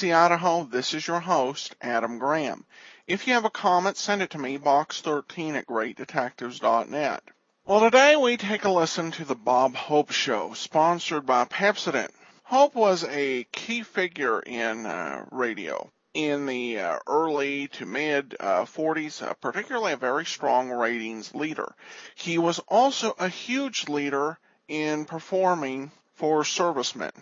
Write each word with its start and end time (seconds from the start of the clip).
Boise, 0.00 0.14
Idaho, 0.14 0.64
this 0.64 0.94
is 0.94 1.06
your 1.06 1.20
host, 1.20 1.76
Adam 1.82 2.16
Graham. 2.16 2.64
If 3.06 3.26
you 3.26 3.34
have 3.34 3.44
a 3.44 3.50
comment, 3.50 3.98
send 3.98 4.22
it 4.22 4.30
to 4.30 4.38
me, 4.38 4.56
box13 4.56 5.56
at 5.56 5.66
greatdetectives.net. 5.66 7.22
Well, 7.66 7.80
today 7.80 8.16
we 8.16 8.38
take 8.38 8.64
a 8.64 8.70
listen 8.70 9.10
to 9.10 9.26
the 9.26 9.34
Bob 9.34 9.74
Hope 9.74 10.10
Show, 10.10 10.54
sponsored 10.54 11.26
by 11.26 11.44
Pepsodent. 11.44 12.08
Hope 12.44 12.74
was 12.74 13.04
a 13.04 13.44
key 13.52 13.82
figure 13.82 14.40
in 14.40 14.86
uh, 14.86 15.26
radio 15.30 15.92
in 16.14 16.46
the 16.46 16.80
uh, 16.80 16.98
early 17.06 17.68
to 17.68 17.84
mid 17.84 18.36
uh, 18.40 18.64
40s, 18.64 19.22
uh, 19.22 19.34
particularly 19.34 19.92
a 19.92 19.98
very 19.98 20.24
strong 20.24 20.70
ratings 20.70 21.34
leader. 21.34 21.74
He 22.14 22.38
was 22.38 22.58
also 22.68 23.14
a 23.18 23.28
huge 23.28 23.86
leader 23.86 24.38
in 24.66 25.04
performing 25.04 25.90
for 26.14 26.42
servicemen. 26.42 27.12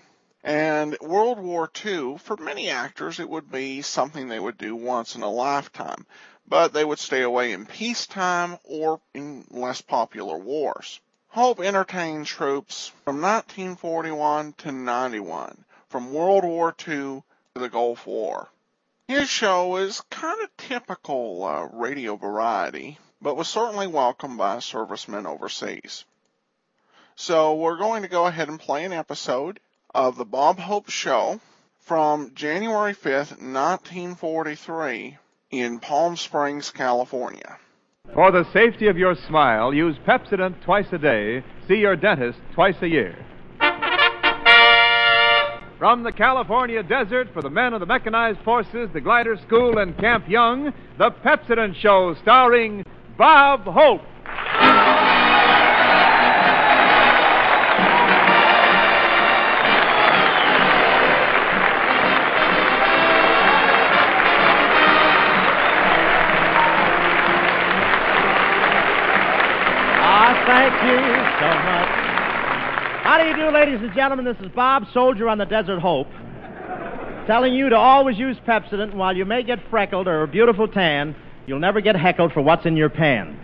And 0.50 0.96
World 1.02 1.38
War 1.38 1.70
II, 1.84 2.16
for 2.16 2.38
many 2.38 2.70
actors, 2.70 3.20
it 3.20 3.28
would 3.28 3.52
be 3.52 3.82
something 3.82 4.28
they 4.28 4.40
would 4.40 4.56
do 4.56 4.74
once 4.74 5.14
in 5.14 5.20
a 5.20 5.28
lifetime, 5.28 6.06
but 6.46 6.72
they 6.72 6.86
would 6.86 6.98
stay 6.98 7.20
away 7.20 7.52
in 7.52 7.66
peacetime 7.66 8.56
or 8.64 8.98
in 9.12 9.44
less 9.50 9.82
popular 9.82 10.38
wars. 10.38 11.00
Hope 11.28 11.60
entertained 11.60 12.24
troops 12.24 12.90
from 13.04 13.20
1941 13.20 14.54
to 14.54 14.72
91, 14.72 15.66
from 15.90 16.14
World 16.14 16.44
War 16.44 16.70
II 16.70 16.94
to 16.94 17.24
the 17.52 17.68
Gulf 17.68 18.06
War. 18.06 18.48
His 19.06 19.28
show 19.28 19.76
is 19.76 20.00
kind 20.08 20.40
of 20.40 20.56
typical 20.56 21.44
uh, 21.44 21.64
radio 21.64 22.16
variety, 22.16 22.98
but 23.20 23.36
was 23.36 23.48
certainly 23.48 23.86
welcomed 23.86 24.38
by 24.38 24.60
servicemen 24.60 25.26
overseas. 25.26 26.06
So 27.16 27.54
we're 27.54 27.76
going 27.76 28.00
to 28.00 28.08
go 28.08 28.24
ahead 28.24 28.48
and 28.48 28.58
play 28.58 28.86
an 28.86 28.94
episode 28.94 29.60
of 29.94 30.16
the 30.16 30.24
Bob 30.24 30.58
Hope 30.58 30.90
Show 30.90 31.40
from 31.80 32.32
January 32.34 32.94
5th, 32.94 33.40
1943 33.40 35.16
in 35.50 35.80
Palm 35.80 36.16
Springs, 36.16 36.70
California. 36.70 37.58
For 38.14 38.30
the 38.30 38.50
safety 38.52 38.88
of 38.88 38.96
your 38.96 39.14
smile, 39.26 39.72
use 39.72 39.96
Pepsodent 40.06 40.62
twice 40.64 40.86
a 40.92 40.98
day. 40.98 41.44
See 41.66 41.76
your 41.76 41.96
dentist 41.96 42.38
twice 42.54 42.76
a 42.82 42.88
year. 42.88 43.16
From 45.78 46.02
the 46.02 46.12
California 46.12 46.82
desert 46.82 47.28
for 47.32 47.40
the 47.40 47.50
men 47.50 47.72
of 47.72 47.80
the 47.80 47.86
mechanized 47.86 48.40
forces, 48.40 48.88
the 48.92 49.00
glider 49.00 49.36
school, 49.46 49.78
and 49.78 49.96
Camp 49.96 50.28
Young, 50.28 50.72
the 50.98 51.10
Pepsodent 51.24 51.76
Show 51.76 52.14
starring 52.22 52.84
Bob 53.16 53.62
Hope. 53.62 54.02
Thank 70.48 70.72
you 70.82 70.96
so 71.40 71.50
much. 71.68 71.88
How 73.04 73.18
do 73.20 73.28
you 73.28 73.36
do, 73.36 73.50
ladies 73.54 73.80
and 73.82 73.92
gentlemen? 73.94 74.24
This 74.24 74.38
is 74.40 74.50
Bob, 74.54 74.84
soldier 74.94 75.28
on 75.28 75.36
the 75.36 75.44
Desert 75.44 75.78
Hope, 75.78 76.08
telling 77.26 77.52
you 77.52 77.68
to 77.68 77.76
always 77.76 78.18
use 78.18 78.36
Pepsodent. 78.46 78.90
And 78.90 78.98
while 78.98 79.14
you 79.14 79.26
may 79.26 79.42
get 79.42 79.58
freckled 79.68 80.08
or 80.08 80.22
a 80.22 80.26
beautiful 80.26 80.66
tan, 80.66 81.14
you'll 81.46 81.60
never 81.60 81.82
get 81.82 81.96
heckled 81.96 82.32
for 82.32 82.40
what's 82.40 82.64
in 82.64 82.78
your 82.78 82.88
pan. 82.88 83.36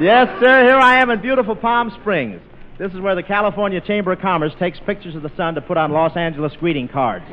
yes, 0.00 0.26
sir, 0.40 0.64
here 0.64 0.78
I 0.78 1.00
am 1.00 1.10
in 1.10 1.20
beautiful 1.20 1.54
Palm 1.54 1.92
Springs. 2.00 2.40
This 2.78 2.92
is 2.92 3.00
where 3.00 3.14
the 3.14 3.22
California 3.22 3.80
Chamber 3.82 4.12
of 4.12 4.20
Commerce 4.20 4.52
takes 4.58 4.80
pictures 4.80 5.14
of 5.14 5.22
the 5.22 5.30
sun 5.36 5.54
to 5.54 5.60
put 5.60 5.76
on 5.76 5.92
Los 5.92 6.16
Angeles 6.16 6.54
greeting 6.58 6.88
cards. 6.88 7.26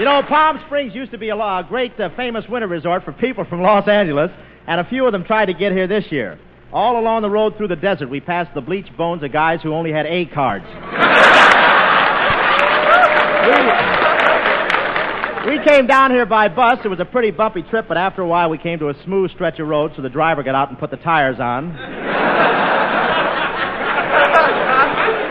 You 0.00 0.06
know, 0.06 0.22
Palm 0.26 0.58
Springs 0.64 0.94
used 0.94 1.10
to 1.10 1.18
be 1.18 1.28
a, 1.28 1.36
a 1.36 1.62
great, 1.68 2.00
uh, 2.00 2.08
famous 2.16 2.46
winter 2.48 2.66
resort 2.66 3.04
for 3.04 3.12
people 3.12 3.44
from 3.44 3.60
Los 3.60 3.86
Angeles, 3.86 4.30
and 4.66 4.80
a 4.80 4.84
few 4.84 5.04
of 5.04 5.12
them 5.12 5.24
tried 5.24 5.44
to 5.46 5.52
get 5.52 5.72
here 5.72 5.86
this 5.86 6.06
year. 6.10 6.38
All 6.72 6.98
along 6.98 7.20
the 7.20 7.28
road 7.28 7.58
through 7.58 7.68
the 7.68 7.76
desert, 7.76 8.08
we 8.08 8.18
passed 8.18 8.54
the 8.54 8.62
bleached 8.62 8.96
bones 8.96 9.22
of 9.22 9.30
guys 9.30 9.60
who 9.62 9.74
only 9.74 9.92
had 9.92 10.06
A 10.06 10.24
cards. 10.24 10.64
we, 15.44 15.58
we 15.58 15.64
came 15.66 15.86
down 15.86 16.12
here 16.12 16.24
by 16.24 16.48
bus. 16.48 16.78
It 16.82 16.88
was 16.88 17.00
a 17.00 17.04
pretty 17.04 17.30
bumpy 17.30 17.60
trip, 17.60 17.84
but 17.86 17.98
after 17.98 18.22
a 18.22 18.26
while, 18.26 18.48
we 18.48 18.56
came 18.56 18.78
to 18.78 18.88
a 18.88 18.94
smooth 19.04 19.32
stretch 19.32 19.58
of 19.58 19.68
road, 19.68 19.92
so 19.96 20.00
the 20.00 20.08
driver 20.08 20.42
got 20.42 20.54
out 20.54 20.70
and 20.70 20.78
put 20.78 20.90
the 20.90 20.96
tires 20.96 21.38
on. 21.38 21.76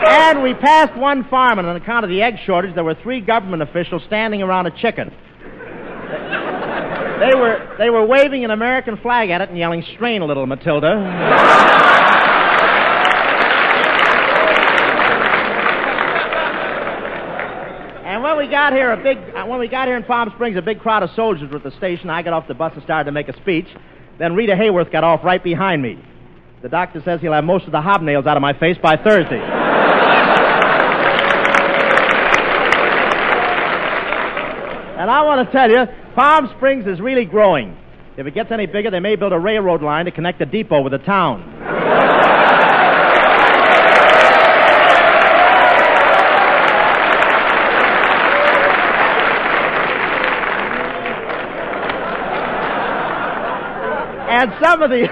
And 0.02 0.42
we 0.42 0.54
passed 0.54 0.96
one 0.98 1.24
farm, 1.28 1.58
and 1.58 1.68
on 1.68 1.76
account 1.76 2.04
of 2.04 2.10
the 2.10 2.22
egg 2.22 2.36
shortage, 2.46 2.74
there 2.74 2.84
were 2.84 2.96
three 3.02 3.20
government 3.20 3.62
officials 3.62 4.02
standing 4.06 4.42
around 4.42 4.66
a 4.66 4.70
chicken. 4.70 5.12
They 7.20 7.34
were 7.34 7.76
they 7.78 7.90
were 7.90 8.06
waving 8.06 8.44
an 8.44 8.50
American 8.50 8.96
flag 8.96 9.28
at 9.28 9.42
it 9.42 9.50
and 9.50 9.58
yelling, 9.58 9.84
"Strain 9.94 10.22
a 10.22 10.24
little, 10.24 10.46
Matilda." 10.46 10.92
And 18.06 18.22
when 18.22 18.38
we 18.38 18.48
got 18.48 18.72
here, 18.72 18.90
a 18.90 18.96
big 18.96 19.18
uh, 19.36 19.44
when 19.44 19.60
we 19.60 19.68
got 19.68 19.86
here 19.86 19.98
in 19.98 20.04
Palm 20.04 20.30
Springs, 20.34 20.56
a 20.56 20.62
big 20.62 20.80
crowd 20.80 21.02
of 21.02 21.10
soldiers 21.14 21.50
were 21.50 21.58
at 21.58 21.62
the 21.62 21.76
station. 21.76 22.08
I 22.08 22.22
got 22.22 22.32
off 22.32 22.48
the 22.48 22.54
bus 22.54 22.72
and 22.74 22.82
started 22.84 23.04
to 23.04 23.12
make 23.12 23.28
a 23.28 23.36
speech. 23.36 23.66
Then 24.18 24.34
Rita 24.34 24.54
Hayworth 24.54 24.90
got 24.90 25.04
off 25.04 25.22
right 25.22 25.44
behind 25.44 25.82
me. 25.82 26.02
The 26.62 26.70
doctor 26.70 27.02
says 27.04 27.20
he'll 27.20 27.32
have 27.32 27.44
most 27.44 27.66
of 27.66 27.72
the 27.72 27.80
hobnails 27.80 28.26
out 28.26 28.38
of 28.38 28.40
my 28.40 28.54
face 28.58 28.78
by 28.82 28.96
Thursday. 28.96 29.59
And 35.10 35.18
I 35.18 35.22
want 35.22 35.44
to 35.44 35.52
tell 35.52 35.68
you, 35.68 35.86
Palm 36.14 36.48
Springs 36.56 36.86
is 36.86 37.00
really 37.00 37.24
growing. 37.24 37.76
If 38.16 38.28
it 38.28 38.30
gets 38.32 38.52
any 38.52 38.66
bigger, 38.66 38.92
they 38.92 39.00
may 39.00 39.16
build 39.16 39.32
a 39.32 39.40
railroad 39.40 39.82
line 39.82 40.04
to 40.04 40.12
connect 40.12 40.38
the 40.38 40.46
depot 40.46 40.82
with 40.82 40.92
the 40.92 40.98
town. 40.98 41.42
And 54.30 54.52
some 54.62 54.80
of 54.80 54.90
the. 54.90 55.08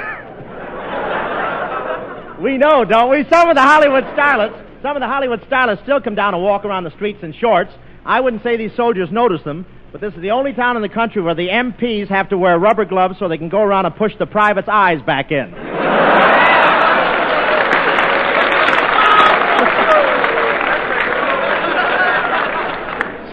we 2.45 2.57
know, 2.57 2.85
don't 2.85 3.11
we? 3.11 3.27
Some 3.29 3.49
of 3.49 3.57
the 3.57 3.63
Hollywood 3.63 4.05
starlets, 4.17 4.65
some 4.81 4.97
of 4.97 5.01
the 5.01 5.09
Hollywood 5.09 5.41
starlets 5.51 5.83
still 5.83 6.01
come 6.01 6.15
down 6.15 6.35
and 6.35 6.43
walk 6.45 6.65
around 6.65 6.85
the 6.85 6.93
streets 6.93 7.19
in 7.25 7.33
shorts. 7.33 7.73
I 8.07 8.21
wouldn't 8.21 8.45
say 8.45 8.57
these 8.57 8.77
soldiers 8.77 9.11
notice 9.11 9.43
them, 9.43 9.67
but 9.91 10.01
this 10.01 10.13
is 10.15 10.21
the 10.21 10.31
only 10.31 10.53
town 10.53 10.77
in 10.77 10.83
the 10.83 10.89
country 10.89 11.23
where 11.23 11.35
the 11.35 11.49
MPs 11.49 12.09
have 12.09 12.29
to 12.29 12.39
wear 12.39 12.59
rubber 12.59 12.85
gloves 12.85 13.17
so 13.19 13.29
they 13.29 13.39
can 13.39 13.49
go 13.49 13.63
around 13.63 13.87
and 13.87 13.97
push 13.97 14.13
the 14.19 14.27
privates' 14.27 14.69
eyes 14.71 15.01
back 15.03 15.31
in. 15.33 15.55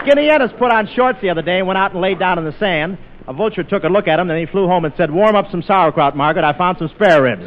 Skinny 0.00 0.30
Ennis 0.30 0.52
put 0.58 0.70
on 0.70 0.88
shorts 0.94 1.18
the 1.20 1.30
other 1.30 1.42
day 1.42 1.58
and 1.58 1.66
went 1.66 1.76
out 1.76 1.92
and 1.92 2.00
laid 2.00 2.18
down 2.18 2.38
in 2.38 2.44
the 2.44 2.56
sand. 2.58 2.96
A 3.28 3.32
vulture 3.32 3.64
took 3.64 3.82
a 3.82 3.88
look 3.88 4.06
at 4.06 4.20
him, 4.20 4.28
then 4.28 4.38
he 4.38 4.46
flew 4.46 4.68
home 4.68 4.84
and 4.84 4.94
said, 4.96 5.10
Warm 5.10 5.34
up 5.34 5.50
some 5.50 5.62
sauerkraut, 5.62 6.16
Margaret. 6.16 6.44
I 6.44 6.56
found 6.56 6.78
some 6.78 6.88
spare 6.88 7.22
ribs. 7.22 7.44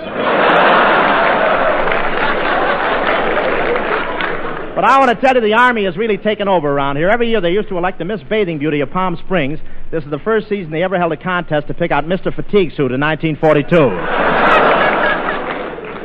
But 4.79 4.87
I 4.87 4.97
want 4.97 5.11
to 5.11 5.19
tell 5.19 5.35
you, 5.35 5.41
the 5.41 5.55
Army 5.55 5.83
has 5.83 5.97
really 5.97 6.15
taken 6.15 6.47
over 6.47 6.69
around 6.69 6.95
here. 6.95 7.09
Every 7.09 7.29
year 7.29 7.41
they 7.41 7.51
used 7.51 7.67
to 7.67 7.77
elect 7.77 7.99
the 7.99 8.05
Miss 8.05 8.21
Bathing 8.29 8.59
Beauty 8.59 8.79
of 8.79 8.89
Palm 8.89 9.17
Springs. 9.17 9.59
This 9.91 10.05
is 10.05 10.09
the 10.09 10.19
first 10.19 10.47
season 10.47 10.71
they 10.71 10.83
ever 10.83 10.97
held 10.97 11.11
a 11.11 11.17
contest 11.17 11.67
to 11.67 11.73
pick 11.73 11.91
out 11.91 12.05
Mr. 12.05 12.33
Fatigue 12.33 12.71
Suit 12.71 12.93
in 12.93 13.01
1942. 13.01 13.67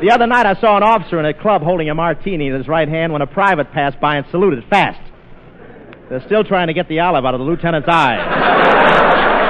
the 0.05 0.11
other 0.13 0.27
night 0.27 0.45
I 0.45 0.61
saw 0.61 0.77
an 0.77 0.83
officer 0.83 1.21
in 1.21 1.25
a 1.25 1.33
club 1.33 1.63
holding 1.63 1.89
a 1.89 1.95
martini 1.95 2.49
in 2.49 2.55
his 2.55 2.67
right 2.67 2.89
hand 2.89 3.13
when 3.13 3.23
a 3.23 3.29
private 3.29 3.71
passed 3.71 4.01
by 4.01 4.17
and 4.17 4.27
saluted 4.33 4.65
fast. 4.69 5.01
They're 6.11 6.27
still 6.27 6.43
trying 6.43 6.67
to 6.67 6.75
get 6.75 6.89
the 6.89 6.99
olive 6.99 7.25
out 7.25 7.35
of 7.35 7.39
the 7.39 7.47
lieutenant's 7.47 7.89
eye. 7.89 9.39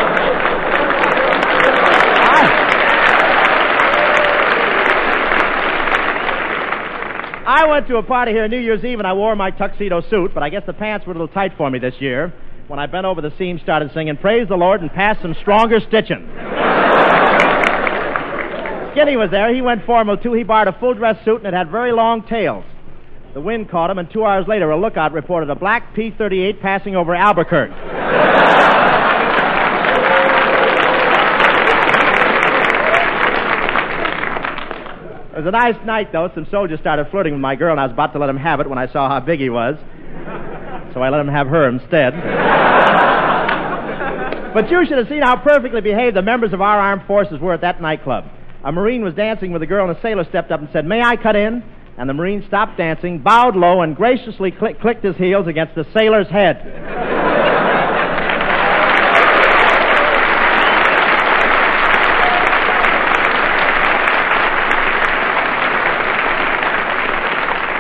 I 7.65 7.67
went 7.67 7.89
to 7.89 7.97
a 7.97 8.03
party 8.03 8.33
here 8.33 8.47
New 8.47 8.59
Year's 8.59 8.85
Eve 8.85 8.99
and 8.99 9.09
I 9.09 9.15
wore 9.15 9.35
my 9.35 9.51
tuxedo 9.51 10.03
suit, 10.03 10.35
but 10.35 10.43
I 10.43 10.51
guess 10.51 10.65
the 10.67 10.75
pants 10.75 11.07
were 11.07 11.13
a 11.13 11.15
little 11.15 11.33
tight 11.33 11.57
for 11.57 11.71
me 11.71 11.79
this 11.79 11.95
year. 11.99 12.31
When 12.69 12.79
I 12.79 12.85
bent 12.85 13.07
over 13.07 13.23
the 13.23 13.33
seam, 13.39 13.59
started 13.59 13.91
singing 13.95 14.19
"Praise 14.19 14.49
the 14.49 14.57
Lord" 14.57 14.83
and 14.83 14.93
passed 14.93 15.23
some 15.23 15.35
stronger 15.41 15.81
stitching. 15.81 16.29
Skinny 18.93 19.17
was 19.17 19.31
there. 19.31 19.55
He 19.55 19.63
went 19.63 19.87
formal 19.87 20.19
too. 20.19 20.35
He 20.35 20.43
borrowed 20.43 20.69
a 20.69 20.79
full 20.79 20.93
dress 20.93 21.17
suit 21.25 21.39
and 21.39 21.47
it 21.47 21.55
had 21.55 21.71
very 21.71 21.93
long 21.93 22.23
tails. 22.25 22.67
The 23.33 23.41
wind 23.41 23.71
caught 23.71 23.89
him, 23.89 23.99
and 23.99 24.11
two 24.11 24.27
hours 24.27 24.47
later, 24.47 24.71
a 24.71 24.77
lookout 24.77 25.13
reported 25.13 25.49
a 25.49 25.55
black 25.55 25.95
P-38 25.95 26.61
passing 26.61 26.95
over 26.95 27.15
Albuquerque. 27.15 27.94
It 35.35 35.39
was 35.39 35.47
a 35.47 35.51
nice 35.51 35.75
night, 35.85 36.13
though. 36.13 36.31
Some 36.33 36.47
soldiers 36.49 36.79
started 36.79 37.09
flirting 37.11 37.33
with 37.33 37.41
my 37.43 37.57
girl, 37.57 37.73
and 37.73 37.81
I 37.81 37.85
was 37.85 37.93
about 37.93 38.13
to 38.13 38.21
let 38.21 38.29
him 38.31 38.37
have 38.37 38.61
it 38.61 38.69
when 38.71 38.79
I 38.79 38.87
saw 38.87 39.09
how 39.09 39.19
big 39.19 39.41
he 39.41 39.51
was. 39.51 39.75
So 40.95 41.03
I 41.03 41.09
let 41.11 41.21
him 41.21 41.27
have 41.27 41.49
her 41.49 41.69
instead. 41.69 42.15
but 44.55 44.71
you 44.71 44.87
should 44.87 44.99
have 44.99 45.09
seen 45.09 45.23
how 45.23 45.35
perfectly 45.37 45.81
behaved 45.81 46.15
the 46.15 46.23
members 46.23 46.53
of 46.53 46.61
our 46.61 46.79
armed 46.79 47.03
forces 47.09 47.41
were 47.41 47.53
at 47.53 47.63
that 47.63 47.83
nightclub. 47.83 48.27
A 48.63 48.71
Marine 48.71 49.03
was 49.03 49.15
dancing 49.15 49.51
with 49.51 49.61
a 49.63 49.67
girl, 49.67 49.89
and 49.89 49.99
a 49.99 50.01
sailor 50.01 50.23
stepped 50.23 50.53
up 50.53 50.61
and 50.61 50.69
said, 50.73 50.87
May 50.87 51.03
I 51.03 51.17
cut 51.17 51.35
in? 51.35 51.65
And 51.99 52.09
the 52.09 52.15
Marine 52.15 52.45
stopped 52.47 52.79
dancing, 52.79 53.19
bowed 53.19 53.57
low, 53.57 53.81
and 53.83 53.97
graciously 53.97 54.53
click- 54.53 54.81
clicked 54.81 55.03
his 55.03 55.17
heels 55.17 55.49
against 55.49 55.75
the 55.75 55.85
sailor's 55.93 56.29
head. 56.29 56.63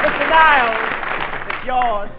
Mr. 0.04 0.28
Niles, 0.28 0.76
it's 1.48 1.64
yours. 1.66 2.10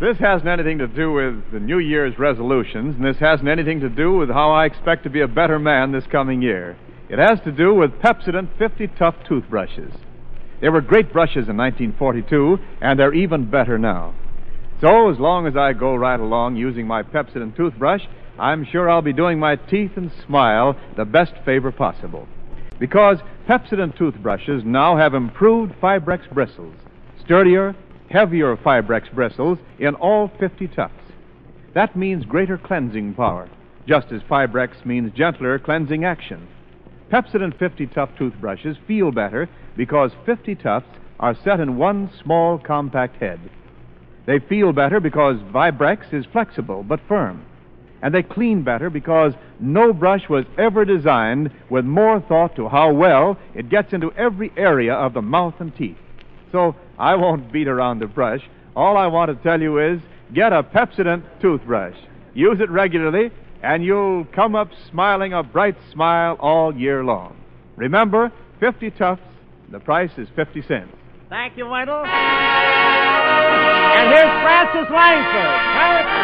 This 0.00 0.16
hasn't 0.16 0.48
anything 0.48 0.78
to 0.78 0.86
do 0.86 1.12
with 1.12 1.52
the 1.52 1.60
New 1.60 1.78
Year's 1.78 2.18
resolutions, 2.18 2.96
and 2.96 3.04
this 3.04 3.18
hasn't 3.18 3.50
anything 3.50 3.80
to 3.80 3.90
do 3.90 4.14
with 4.14 4.30
how 4.30 4.50
I 4.50 4.64
expect 4.64 5.02
to 5.02 5.10
be 5.10 5.20
a 5.20 5.28
better 5.28 5.58
man 5.58 5.92
this 5.92 6.06
coming 6.10 6.40
year. 6.40 6.78
It 7.10 7.18
has 7.18 7.38
to 7.44 7.52
do 7.52 7.74
with 7.74 8.00
Pepsodent 8.00 8.48
50 8.56 8.86
Tuft 8.98 9.26
toothbrushes. 9.28 9.92
They 10.62 10.70
were 10.70 10.80
great 10.80 11.12
brushes 11.12 11.50
in 11.50 11.58
1942, 11.58 12.58
and 12.80 12.98
they're 12.98 13.12
even 13.12 13.50
better 13.50 13.78
now. 13.78 14.14
So, 14.80 15.10
as 15.10 15.18
long 15.18 15.46
as 15.46 15.54
I 15.54 15.74
go 15.74 15.94
right 15.94 16.18
along 16.18 16.56
using 16.56 16.86
my 16.86 17.02
Pepsodent 17.02 17.54
toothbrush, 17.54 18.04
I'm 18.38 18.64
sure 18.64 18.88
I'll 18.88 19.02
be 19.02 19.12
doing 19.12 19.38
my 19.38 19.56
teeth 19.56 19.92
and 19.96 20.10
smile 20.26 20.80
the 20.96 21.04
best 21.04 21.34
favor 21.44 21.72
possible. 21.72 22.26
Because 22.78 23.18
Pepsodent 23.46 23.98
toothbrushes 23.98 24.62
now 24.64 24.96
have 24.96 25.12
improved 25.12 25.74
Fibrex 25.74 26.32
bristles, 26.32 26.74
sturdier, 27.22 27.76
heavier 28.10 28.56
Fibrex 28.56 29.10
bristles 29.12 29.58
in 29.78 29.94
all 29.94 30.30
50 30.38 30.68
tufts. 30.68 30.94
That 31.74 31.96
means 31.96 32.24
greater 32.24 32.58
cleansing 32.58 33.14
power, 33.14 33.48
just 33.86 34.10
as 34.12 34.20
Fibrex 34.22 34.84
means 34.84 35.12
gentler 35.14 35.58
cleansing 35.58 36.04
action. 36.04 36.48
Pepsodent 37.10 37.58
50 37.58 37.86
Tuft 37.86 38.18
toothbrushes 38.18 38.76
feel 38.86 39.12
better 39.12 39.48
because 39.76 40.10
50 40.26 40.56
tufts 40.56 40.98
are 41.20 41.36
set 41.44 41.60
in 41.60 41.76
one 41.76 42.10
small 42.22 42.58
compact 42.58 43.16
head. 43.16 43.40
They 44.26 44.38
feel 44.38 44.72
better 44.72 45.00
because 45.00 45.36
Fibrex 45.52 46.12
is 46.12 46.26
flexible 46.26 46.82
but 46.82 47.00
firm. 47.08 47.44
And 48.02 48.14
they 48.14 48.22
clean 48.22 48.62
better 48.62 48.90
because 48.90 49.34
no 49.60 49.92
brush 49.92 50.28
was 50.28 50.46
ever 50.56 50.84
designed 50.84 51.50
with 51.68 51.84
more 51.84 52.20
thought 52.20 52.56
to 52.56 52.68
how 52.68 52.92
well 52.92 53.36
it 53.54 53.68
gets 53.68 53.92
into 53.92 54.12
every 54.12 54.52
area 54.56 54.94
of 54.94 55.12
the 55.14 55.22
mouth 55.22 55.54
and 55.60 55.76
teeth. 55.76 55.98
So 56.50 56.74
I 57.00 57.14
won't 57.14 57.50
beat 57.50 57.66
around 57.66 58.00
the 58.00 58.06
brush. 58.06 58.42
All 58.76 58.98
I 58.98 59.06
want 59.06 59.30
to 59.30 59.42
tell 59.42 59.60
you 59.60 59.78
is 59.78 60.00
get 60.34 60.52
a 60.52 60.62
Pepsodent 60.62 61.24
toothbrush. 61.40 61.96
Use 62.34 62.60
it 62.60 62.68
regularly, 62.68 63.30
and 63.62 63.82
you'll 63.82 64.26
come 64.26 64.54
up 64.54 64.68
smiling 64.90 65.32
a 65.32 65.42
bright 65.42 65.76
smile 65.90 66.36
all 66.38 66.76
year 66.76 67.02
long. 67.02 67.36
Remember, 67.76 68.30
50 68.60 68.90
tufts, 68.90 69.24
the 69.70 69.80
price 69.80 70.10
is 70.18 70.28
50 70.36 70.60
cents. 70.68 70.94
Thank 71.30 71.56
you, 71.56 71.66
Wendell. 71.66 72.04
And 72.04 72.12
here's 74.12 74.42
Frances 74.42 74.90
Langford. 74.92 76.19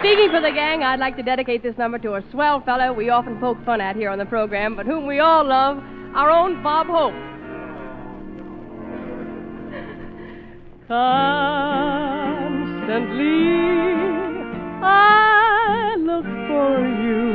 Speaking 0.00 0.30
for 0.30 0.40
the 0.40 0.52
gang, 0.52 0.84
I'd 0.84 1.00
like 1.00 1.16
to 1.16 1.24
dedicate 1.24 1.64
this 1.64 1.76
number 1.76 1.98
to 1.98 2.14
a 2.14 2.22
swell 2.30 2.60
fellow 2.60 2.92
we 2.92 3.10
often 3.10 3.40
poke 3.40 3.58
fun 3.64 3.80
at 3.80 3.96
here 3.96 4.10
on 4.10 4.18
the 4.18 4.26
program, 4.26 4.76
but 4.76 4.86
whom 4.86 5.08
we 5.08 5.18
all 5.18 5.44
love, 5.44 5.78
our 6.14 6.30
own 6.30 6.62
Bob 6.62 6.86
Hope. 6.86 7.14
Constantly, 10.86 11.58
I 14.84 15.96
look 15.98 16.26
for 16.46 16.78
you. 17.02 17.32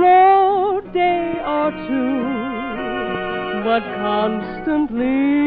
No 0.00 0.80
day 0.92 1.40
or 1.46 1.70
two, 1.70 2.24
but 3.62 3.82
constantly. 4.02 5.44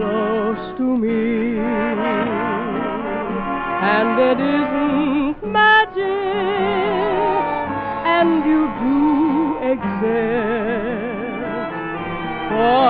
Close 0.00 0.64
to 0.78 0.84
me. 0.96 1.60
And 3.96 4.10
it 4.30 4.40
isn't 4.40 5.36
magic, 5.52 6.00
and 8.16 8.30
you 8.50 8.60
do 8.80 8.98
exist. 9.72 10.00
For 12.48 12.88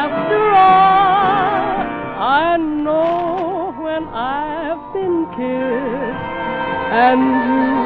after 0.00 0.42
all, 0.68 1.76
I 2.44 2.56
know 2.56 3.74
when 3.84 4.04
I've 4.08 4.84
been 4.94 5.18
kissed, 5.36 6.24
and 7.04 7.20
you 7.48 7.85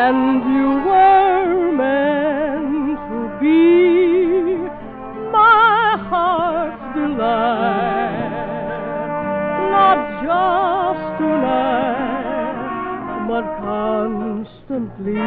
and 0.00 0.44
you 0.54 0.68
were 0.88 1.72
meant 1.72 2.98
to 3.10 3.20
be 3.40 4.54
my 5.32 5.96
heart's 6.08 6.86
delight. 6.94 8.30
Not 9.74 10.00
just 10.22 11.04
tonight, 11.18 12.58
but 13.28 13.46
constantly. 13.66 15.18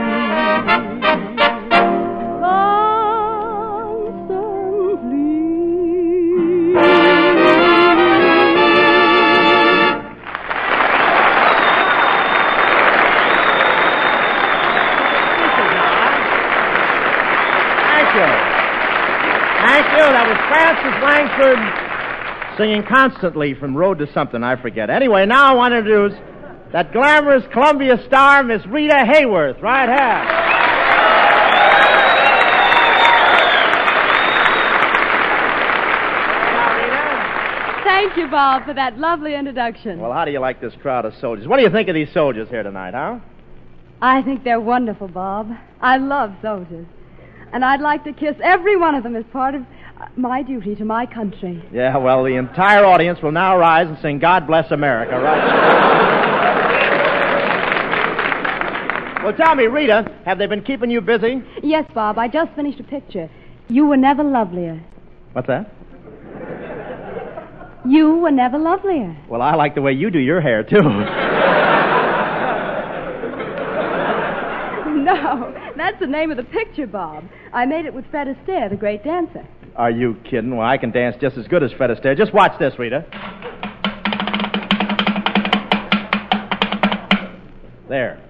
Frances 20.72 21.04
Langford 21.04 22.58
singing 22.58 22.84
constantly 22.88 23.54
from 23.54 23.75
Road 23.75 24.00
to 24.00 24.12
Something, 24.13 24.42
I 24.42 24.56
forget. 24.62 24.90
Anyway, 24.90 25.25
now 25.25 25.51
I 25.51 25.54
want 25.54 25.74
to 25.74 25.80
introduce 25.80 26.18
that 26.72 26.94
glamorous 26.94 27.44
Columbia 27.51 28.01
star, 28.08 28.42
Miss 28.44 28.66
Rita 28.68 29.04
Hayworth, 29.06 29.62
right 29.62 29.90
here. 29.90 30.38
Thank 37.84 38.18
you, 38.18 38.30
Bob, 38.30 38.66
for 38.66 38.74
that 38.74 38.98
lovely 38.98 39.36
introduction. 39.36 40.00
Well, 40.00 40.13
how 40.13 40.24
do 40.24 40.32
you 40.32 40.40
like 40.40 40.62
this 40.62 40.74
crowd 40.82 41.04
of 41.04 41.13
soldiers? 41.20 41.48
What 41.48 41.58
do 41.58 41.63
you 41.63 41.70
think 41.70 41.90
of 41.90 41.96
these 41.96 42.13
soldiers 42.13 42.48
here 42.50 42.63
tonight, 42.63 42.94
huh? 42.94 43.20
I 44.01 44.22
think 44.22 44.46
they're 44.46 44.62
wonderful, 44.62 45.10
Bob. 45.10 45.51
I 45.82 45.98
love 45.98 46.34
soldiers. 46.42 46.88
And 47.54 47.66
I'd 47.66 47.82
like 47.82 48.06
to 48.06 48.13
kiss 48.13 48.36
every 48.42 48.78
one 48.78 48.96
of 48.96 49.04
them 49.04 49.18
as 49.18 49.25
part 49.34 49.56
of 49.56 49.63
my 50.15 50.41
duty 50.41 50.75
to 50.75 50.86
my 50.86 51.05
country. 51.05 51.63
Yeah, 51.72 51.98
well, 51.98 52.24
the 52.24 52.36
entire 52.36 52.86
audience 52.86 53.20
will 53.22 53.31
now 53.31 53.58
rise 53.58 53.88
and 53.88 53.98
sing 54.01 54.20
God 54.20 54.48
Bless 54.48 54.72
America, 54.72 55.20
right? 55.20 55.91
Well, 59.24 59.34
tell 59.34 59.53
me, 59.55 59.65
Rita, 59.65 60.12
have 60.25 60.39
they 60.39 60.48
been 60.48 60.63
keeping 60.63 60.89
you 60.89 61.00
busy? 61.00 61.43
Yes, 61.62 61.86
Bob, 61.93 62.17
I 62.17 62.27
just 62.27 62.53
finished 62.55 62.79
a 62.79 62.84
picture. 62.84 63.29
You 63.70 63.86
were 63.86 63.98
never 63.98 64.24
lovelier. 64.24 64.84
What's 65.34 65.48
that? 65.48 65.72
You 67.88 68.17
were 68.17 68.31
never 68.31 68.58
lovelier. 68.58 69.15
Well, 69.29 69.41
I 69.41 69.55
like 69.55 69.75
the 69.75 69.81
way 69.81 69.93
you 69.93 70.10
do 70.10 70.20
your 70.20 70.41
hair, 70.41 70.63
too. 70.63 70.77
No, 75.12 75.53
that's 75.75 76.00
the 76.00 76.08
name 76.08 76.32
of 76.32 76.38
the 76.38 76.44
picture, 76.44 76.88
Bob. 76.88 77.25
I 77.53 77.65
made 77.65 77.86
it 77.86 77.94
with 77.94 78.06
Fred 78.10 78.27
Astaire, 78.27 78.70
the 78.70 78.77
great 78.77 79.03
dancer. 79.03 79.46
Are 79.75 79.91
you 79.91 80.15
kidding? 80.24 80.56
Well, 80.56 80.65
I 80.68 80.77
can 80.77 80.91
dance 80.91 81.18
just 81.20 81.38
as 81.38 81.48
good 81.48 81.63
as 81.63 81.72
Fred 81.74 81.89
Astaire. 81.89 82.18
Just 82.18 82.34
watch 82.34 82.58
this, 82.60 82.77
Rita. 82.80 83.06
There. 87.89 88.22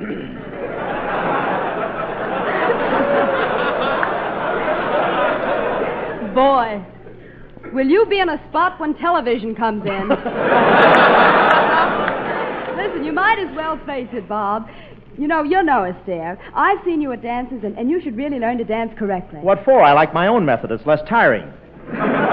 Boy, 6.33 6.83
will 7.73 7.87
you 7.87 8.05
be 8.07 8.19
in 8.19 8.29
a 8.29 8.41
spot 8.49 8.79
when 8.79 8.95
television 8.95 9.53
comes 9.53 9.85
in? 9.85 10.09
Listen, 12.77 13.03
you 13.03 13.11
might 13.13 13.37
as 13.37 13.53
well 13.55 13.79
face 13.85 14.07
it, 14.13 14.27
Bob. 14.27 14.67
You 15.17 15.27
know, 15.27 15.43
you're 15.43 15.63
no 15.63 15.91
Astaire. 15.91 16.37
I've 16.53 16.83
seen 16.85 17.01
you 17.01 17.11
at 17.11 17.21
dances, 17.21 17.63
and, 17.63 17.77
and 17.77 17.89
you 17.89 18.01
should 18.01 18.15
really 18.15 18.39
learn 18.39 18.57
to 18.57 18.63
dance 18.63 18.91
correctly. 18.97 19.39
What 19.39 19.63
for? 19.65 19.81
I 19.83 19.93
like 19.93 20.13
my 20.13 20.27
own 20.27 20.45
method. 20.45 20.71
It's 20.71 20.85
less 20.85 20.99
tiring. 21.07 21.51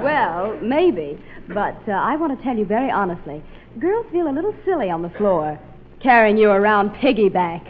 Well, 0.00 0.58
maybe. 0.62 1.22
But 1.48 1.76
uh, 1.86 1.92
I 1.92 2.16
want 2.16 2.36
to 2.36 2.42
tell 2.42 2.56
you 2.56 2.64
very 2.64 2.90
honestly 2.90 3.42
girls 3.78 4.06
feel 4.10 4.28
a 4.28 4.32
little 4.32 4.54
silly 4.64 4.90
on 4.90 5.02
the 5.02 5.10
floor, 5.10 5.58
carrying 6.02 6.36
you 6.36 6.50
around 6.50 6.90
piggyback. 6.96 7.62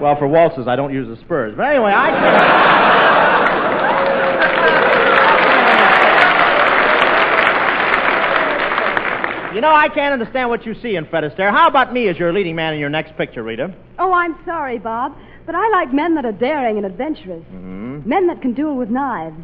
Well, 0.00 0.16
for 0.18 0.28
waltzes, 0.28 0.68
I 0.68 0.76
don't 0.76 0.92
use 0.92 1.08
the 1.08 1.22
spurs. 1.24 1.54
But 1.56 1.66
anyway, 1.66 1.92
I. 1.92 2.75
You 9.56 9.62
know, 9.62 9.74
I 9.74 9.88
can't 9.88 10.12
understand 10.12 10.50
what 10.50 10.66
you 10.66 10.74
see 10.82 10.96
in 10.96 11.06
Fred 11.06 11.24
Astaire. 11.24 11.50
How 11.50 11.66
about 11.66 11.90
me 11.90 12.08
as 12.08 12.18
your 12.18 12.30
leading 12.30 12.56
man 12.56 12.74
in 12.74 12.78
your 12.78 12.90
next 12.90 13.16
picture, 13.16 13.42
Rita? 13.42 13.74
Oh, 13.98 14.12
I'm 14.12 14.36
sorry, 14.44 14.78
Bob, 14.78 15.16
but 15.46 15.54
I 15.54 15.66
like 15.70 15.94
men 15.94 16.14
that 16.16 16.26
are 16.26 16.32
daring 16.32 16.76
and 16.76 16.84
adventurous. 16.84 17.42
Men 17.50 18.26
that 18.26 18.42
can 18.42 18.52
duel 18.52 18.76
with 18.76 18.90
knives. 18.90 19.34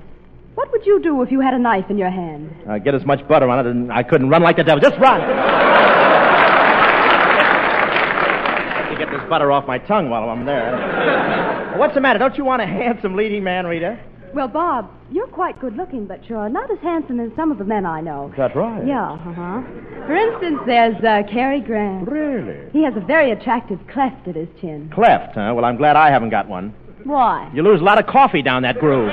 What 0.54 0.70
would 0.70 0.84
you 0.84 1.00
do 1.02 1.22
if 1.22 1.32
you 1.32 1.40
had 1.40 1.54
a 1.54 1.58
knife 1.58 1.86
in 1.88 1.96
your 1.96 2.10
hand? 2.10 2.54
Uh, 2.68 2.76
get 2.76 2.94
as 2.94 3.06
much 3.06 3.26
butter 3.26 3.48
on 3.48 3.64
it, 3.64 3.70
and 3.70 3.90
I 3.90 4.02
couldn't 4.02 4.28
run 4.28 4.42
like 4.42 4.58
the 4.58 4.64
devil. 4.64 4.82
Just 4.82 5.00
run! 5.00 5.20
to 8.90 8.96
get 8.98 9.10
this 9.10 9.26
butter 9.30 9.50
off 9.50 9.66
my 9.66 9.78
tongue 9.78 10.10
while 10.10 10.28
I'm 10.28 10.44
there. 10.44 11.74
What's 11.78 11.94
the 11.94 12.02
matter? 12.02 12.18
Don't 12.18 12.36
you 12.36 12.44
want 12.44 12.60
a 12.60 12.66
handsome 12.66 13.16
leading 13.16 13.44
man, 13.44 13.64
Rita? 13.64 13.98
Well, 14.34 14.48
Bob, 14.48 14.90
you're 15.10 15.26
quite 15.26 15.60
good 15.60 15.76
looking, 15.76 16.06
but 16.06 16.26
you're 16.28 16.48
not 16.48 16.70
as 16.70 16.78
handsome 16.78 17.20
as 17.20 17.30
some 17.36 17.52
of 17.52 17.58
the 17.58 17.64
men 17.64 17.84
I 17.84 18.00
know. 18.00 18.30
Is 18.30 18.36
that 18.38 18.56
right? 18.56 18.86
Yeah, 18.86 19.12
uh 19.12 19.18
huh. 19.34 19.62
For 20.06 20.16
instance, 20.16 20.58
there's 20.64 20.96
uh, 21.04 21.22
Cary 21.30 21.60
Grant. 21.60 22.08
Really? 22.08 22.70
He 22.72 22.82
has 22.82 22.94
a 22.96 23.00
very 23.00 23.30
attractive 23.32 23.78
cleft 23.92 24.26
at 24.26 24.34
his 24.36 24.48
chin. 24.58 24.90
Cleft, 24.94 25.34
huh? 25.34 25.52
Well, 25.54 25.66
I'm 25.66 25.76
glad 25.76 25.96
I 25.96 26.10
haven't 26.10 26.30
got 26.30 26.48
one. 26.48 26.74
Why? 27.04 27.50
You 27.52 27.62
lose 27.62 27.80
a 27.80 27.84
lot 27.84 27.98
of 27.98 28.06
coffee 28.06 28.40
down 28.40 28.62
that 28.62 28.78
groove. 28.78 29.10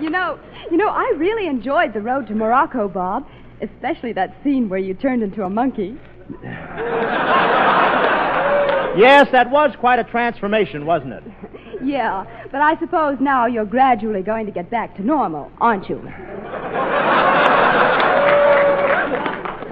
You 0.00 0.10
know, 0.10 0.38
you 0.70 0.76
know, 0.76 0.88
I 0.88 1.12
really 1.16 1.48
enjoyed 1.48 1.92
the 1.92 2.02
road 2.02 2.28
to 2.28 2.34
Morocco, 2.34 2.86
Bob. 2.88 3.26
Especially 3.62 4.12
that 4.12 4.36
scene 4.44 4.68
where 4.68 4.78
you 4.78 4.92
turned 4.94 5.22
into 5.22 5.42
a 5.42 5.50
monkey. 5.50 5.98
yes, 8.96 9.28
that 9.32 9.50
was 9.50 9.74
quite 9.78 9.98
a 9.98 10.04
transformation, 10.04 10.86
wasn't 10.86 11.12
it? 11.14 11.22
Yeah, 11.84 12.24
but 12.50 12.62
I 12.62 12.76
suppose 12.80 13.18
now 13.20 13.44
you're 13.46 13.66
gradually 13.66 14.22
going 14.22 14.46
to 14.46 14.50
get 14.50 14.70
back 14.70 14.96
to 14.96 15.02
normal, 15.04 15.52
aren't 15.60 15.88
you? 15.90 16.02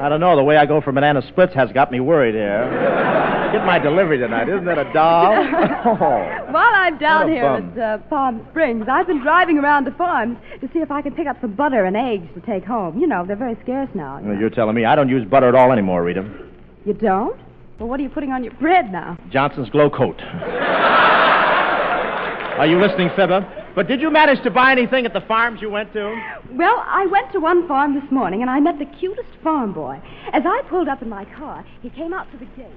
I 0.04 0.08
don't 0.10 0.20
know. 0.20 0.36
The 0.36 0.42
way 0.44 0.56
I 0.58 0.66
go 0.66 0.80
for 0.82 0.92
banana 0.92 1.22
splits 1.28 1.54
has 1.54 1.72
got 1.72 1.90
me 1.90 2.00
worried 2.00 2.34
here. 2.34 2.68
Get 3.52 3.64
my 3.64 3.78
delivery 3.78 4.18
tonight. 4.18 4.48
Isn't 4.48 4.66
that 4.66 4.78
a 4.78 4.92
doll? 4.92 5.32
Oh. 5.86 6.50
While 6.50 6.72
I'm 6.74 6.98
down 6.98 7.28
here 7.28 7.42
bum. 7.44 7.72
at 7.72 7.78
uh, 7.78 7.98
Palm 8.08 8.46
Springs, 8.50 8.86
I've 8.90 9.06
been 9.06 9.20
driving 9.22 9.58
around 9.58 9.86
the 9.86 9.90
farms 9.92 10.38
to 10.60 10.68
see 10.72 10.78
if 10.80 10.90
I 10.90 11.02
can 11.02 11.14
pick 11.14 11.26
up 11.26 11.38
some 11.40 11.52
butter 11.54 11.84
and 11.84 11.96
eggs 11.96 12.26
to 12.34 12.40
take 12.40 12.64
home. 12.64 12.98
You 12.98 13.06
know, 13.06 13.24
they're 13.26 13.36
very 13.36 13.56
scarce 13.62 13.88
now. 13.94 14.20
Well, 14.22 14.36
you're 14.36 14.50
telling 14.50 14.74
me 14.74 14.84
I 14.84 14.94
don't 14.96 15.08
use 15.08 15.24
butter 15.28 15.48
at 15.48 15.54
all 15.54 15.72
anymore, 15.72 16.02
Rita. 16.02 16.24
You 16.84 16.94
don't? 16.94 17.38
Well, 17.78 17.88
what 17.88 17.98
are 17.98 18.02
you 18.02 18.08
putting 18.08 18.30
on 18.30 18.44
your 18.44 18.54
bread 18.54 18.92
now? 18.92 19.18
Johnson's 19.30 19.68
Glo-Coat. 19.70 20.20
Are 22.56 22.66
you 22.66 22.80
listening, 22.80 23.10
Fibber? 23.16 23.40
But 23.74 23.88
did 23.88 24.00
you 24.00 24.10
manage 24.12 24.40
to 24.44 24.50
buy 24.50 24.70
anything 24.70 25.04
at 25.06 25.12
the 25.12 25.22
farms 25.22 25.60
you 25.60 25.68
went 25.68 25.92
to? 25.94 26.04
Well, 26.52 26.84
I 26.86 27.06
went 27.10 27.32
to 27.32 27.40
one 27.40 27.66
farm 27.66 27.94
this 28.00 28.08
morning 28.12 28.42
and 28.42 28.50
I 28.50 28.60
met 28.60 28.78
the 28.78 28.84
cutest 28.84 29.28
farm 29.42 29.72
boy. 29.72 30.00
As 30.32 30.44
I 30.46 30.62
pulled 30.68 30.86
up 30.86 31.02
in 31.02 31.08
my 31.08 31.24
car, 31.36 31.64
he 31.82 31.90
came 31.90 32.14
out 32.14 32.30
to 32.30 32.38
the 32.38 32.44
gate. 32.56 32.68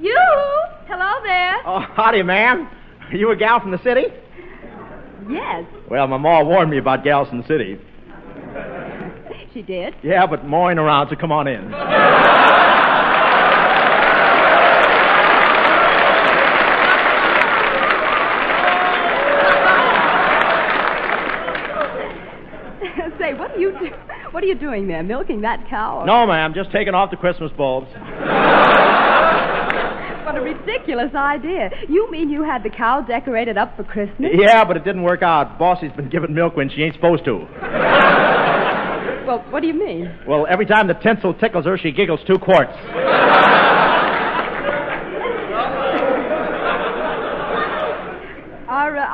You! 0.00 0.16
Hello 0.86 1.22
there. 1.24 1.56
Oh, 1.66 1.80
howdy, 1.96 2.22
ma'am. 2.22 2.68
Are 3.10 3.16
you 3.16 3.32
a 3.32 3.36
gal 3.36 3.58
from 3.60 3.72
the 3.72 3.82
city? 3.82 4.04
Yes, 5.28 5.64
Well, 5.90 6.06
my 6.06 6.18
ma 6.18 6.42
warned 6.44 6.70
me 6.70 6.76
about 6.78 7.02
gals 7.02 7.28
from 7.28 7.40
the 7.40 7.46
city. 7.48 7.78
she 9.54 9.62
did. 9.62 9.94
Yeah, 10.02 10.26
but 10.26 10.44
mowing 10.46 10.78
around, 10.78 11.08
so 11.08 11.16
come 11.16 11.32
on 11.32 11.48
in. 11.48 11.72
Say, 23.18 23.32
what 23.34 23.43
are 23.43 23.43
you 23.58 23.72
do- 23.78 23.90
what 24.30 24.42
are 24.42 24.46
you 24.46 24.54
doing 24.56 24.86
there? 24.88 25.02
Milking 25.02 25.40
that 25.42 25.66
cow? 25.68 26.00
or- 26.00 26.06
No, 26.06 26.26
ma'am, 26.26 26.52
just 26.54 26.70
taking 26.72 26.94
off 26.94 27.10
the 27.10 27.16
Christmas 27.16 27.50
bulbs. 27.56 27.88
What 30.24 30.38
a 30.38 30.40
ridiculous 30.40 31.14
idea. 31.14 31.68
You 31.86 32.10
mean 32.10 32.30
you 32.30 32.42
had 32.42 32.62
the 32.62 32.70
cow 32.70 33.02
decorated 33.02 33.58
up 33.58 33.76
for 33.76 33.84
Christmas? 33.84 34.30
Yeah, 34.34 34.64
but 34.64 34.74
it 34.76 34.82
didn't 34.82 35.02
work 35.02 35.22
out. 35.22 35.58
Bossy's 35.58 35.92
been 35.92 36.08
giving 36.08 36.32
milk 36.34 36.56
when 36.56 36.70
she 36.70 36.82
ain't 36.82 36.94
supposed 36.94 37.24
to. 37.26 37.46
Well, 39.26 39.38
what 39.48 39.60
do 39.62 39.66
you 39.68 39.72
mean? 39.74 40.14
Well, 40.28 40.46
every 40.50 40.66
time 40.66 40.86
the 40.86 40.92
tinsel 40.94 41.32
tickles 41.32 41.64
her, 41.64 41.78
she 41.78 41.92
giggles 41.92 42.20
two 42.26 42.38
quarts. 42.38 42.72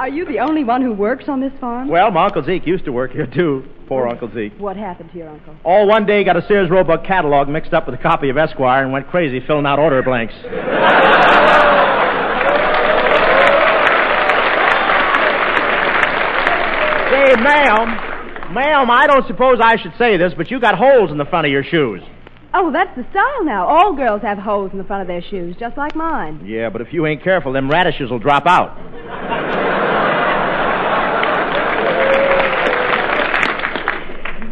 Are, 0.01 0.09
you 0.09 0.25
the 0.25 0.39
only 0.39 0.65
one 0.65 0.81
who 0.81 0.95
works 0.95 1.25
on 1.29 1.41
this 1.41 1.53
farm? 1.61 1.89
Well, 1.89 2.11
my 2.11 2.25
Uncle 2.25 2.43
Zeke 2.43 2.67
used 2.67 2.87
to 2.87 2.91
work 2.91 3.13
here, 3.13 3.27
too. 3.27 3.65
Poor 3.87 4.09
Uncle 4.09 4.33
Zeke. 4.33 4.55
What 4.59 4.79
happened 4.79 5.11
to 5.13 5.19
your 5.19 5.29
uncle? 5.29 5.55
All 5.63 5.87
one 5.87 6.07
day 6.07 6.25
got 6.25 6.39
a 6.39 6.47
Sears 6.49 6.71
Roebuck 6.71 7.05
catalog 7.05 7.49
mixed 7.49 7.75
up 7.75 7.85
with 7.85 8.01
a 8.01 8.03
copy 8.03 8.31
of 8.31 8.39
Esquire 8.39 8.83
and 8.83 8.95
went 8.95 9.09
crazy 9.09 9.41
filling 9.47 9.67
out 9.67 9.79
order 9.79 10.03
blanks. 10.03 10.33
Say, 17.11 17.35
ma'am, 17.43 18.55
ma'am, 18.55 18.91
I 18.91 19.07
don't 19.07 19.27
suppose 19.27 19.59
I 19.63 19.77
should 19.83 19.93
say 19.99 20.17
this, 20.17 20.33
but 20.35 20.51
you 20.51 20.61
got 20.61 20.79
holes 20.79 21.11
in 21.11 21.19
the 21.19 21.27
front 21.27 21.47
of 21.47 21.53
your 21.53 21.65
shoes. 21.65 22.01
Oh, 22.55 22.73
that's 22.73 22.97
the 22.97 23.05
style 23.11 23.45
now. 23.45 23.67
All 23.67 23.95
girls 23.95 24.23
have 24.23 24.39
holes 24.39 24.73
in 24.73 24.79
the 24.79 24.85
front 24.85 25.03
of 25.03 25.09
their 25.09 25.23
shoes, 25.23 25.57
just 25.61 25.77
like 25.77 25.95
mine. 25.95 26.43
Yeah, 26.47 26.71
but 26.71 26.81
if 26.81 26.93
you 26.93 27.07
ain't 27.07 27.23
careful, 27.23 27.53
them 27.53 27.71
radishes 27.71 28.11
will 28.11 28.19
drop 28.19 28.47
out. 28.47 29.40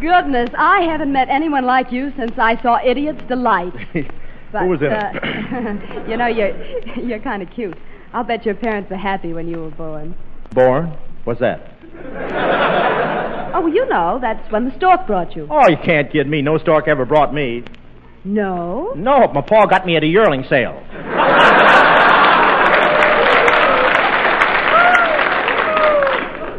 Goodness, 0.01 0.49
I 0.57 0.81
haven't 0.83 1.11
met 1.11 1.27
anyone 1.29 1.65
like 1.65 1.91
you 1.91 2.13
since 2.17 2.31
I 2.37 2.61
saw 2.61 2.79
Idiot's 2.83 3.21
Delight. 3.27 3.73
But, 4.51 4.63
Who 4.63 4.69
was 4.69 4.81
in 4.81 4.87
uh, 4.91 5.11
it? 5.13 6.09
you 6.09 6.17
know, 6.17 6.25
you're, 6.25 6.57
you're 7.07 7.19
kind 7.19 7.43
of 7.43 7.51
cute. 7.51 7.77
I'll 8.13 8.23
bet 8.23 8.47
your 8.47 8.55
parents 8.55 8.89
were 8.89 8.97
happy 8.97 9.31
when 9.31 9.47
you 9.47 9.59
were 9.59 9.69
born. 9.69 10.15
Born? 10.55 10.97
What's 11.23 11.39
that? 11.39 11.71
Oh, 13.53 13.61
well, 13.61 13.69
you 13.69 13.87
know, 13.89 14.17
that's 14.19 14.51
when 14.51 14.65
the 14.65 14.75
stork 14.75 15.05
brought 15.05 15.35
you. 15.35 15.47
Oh, 15.51 15.69
you 15.69 15.77
can't 15.85 16.11
kid 16.11 16.27
me. 16.27 16.41
No 16.41 16.57
stork 16.57 16.87
ever 16.87 17.05
brought 17.05 17.31
me. 17.31 17.63
No? 18.23 18.93
No, 18.95 19.27
my 19.27 19.41
pa 19.41 19.67
got 19.67 19.85
me 19.85 19.95
at 19.95 20.03
a 20.03 20.07
yearling 20.07 20.43
sale. 20.49 20.81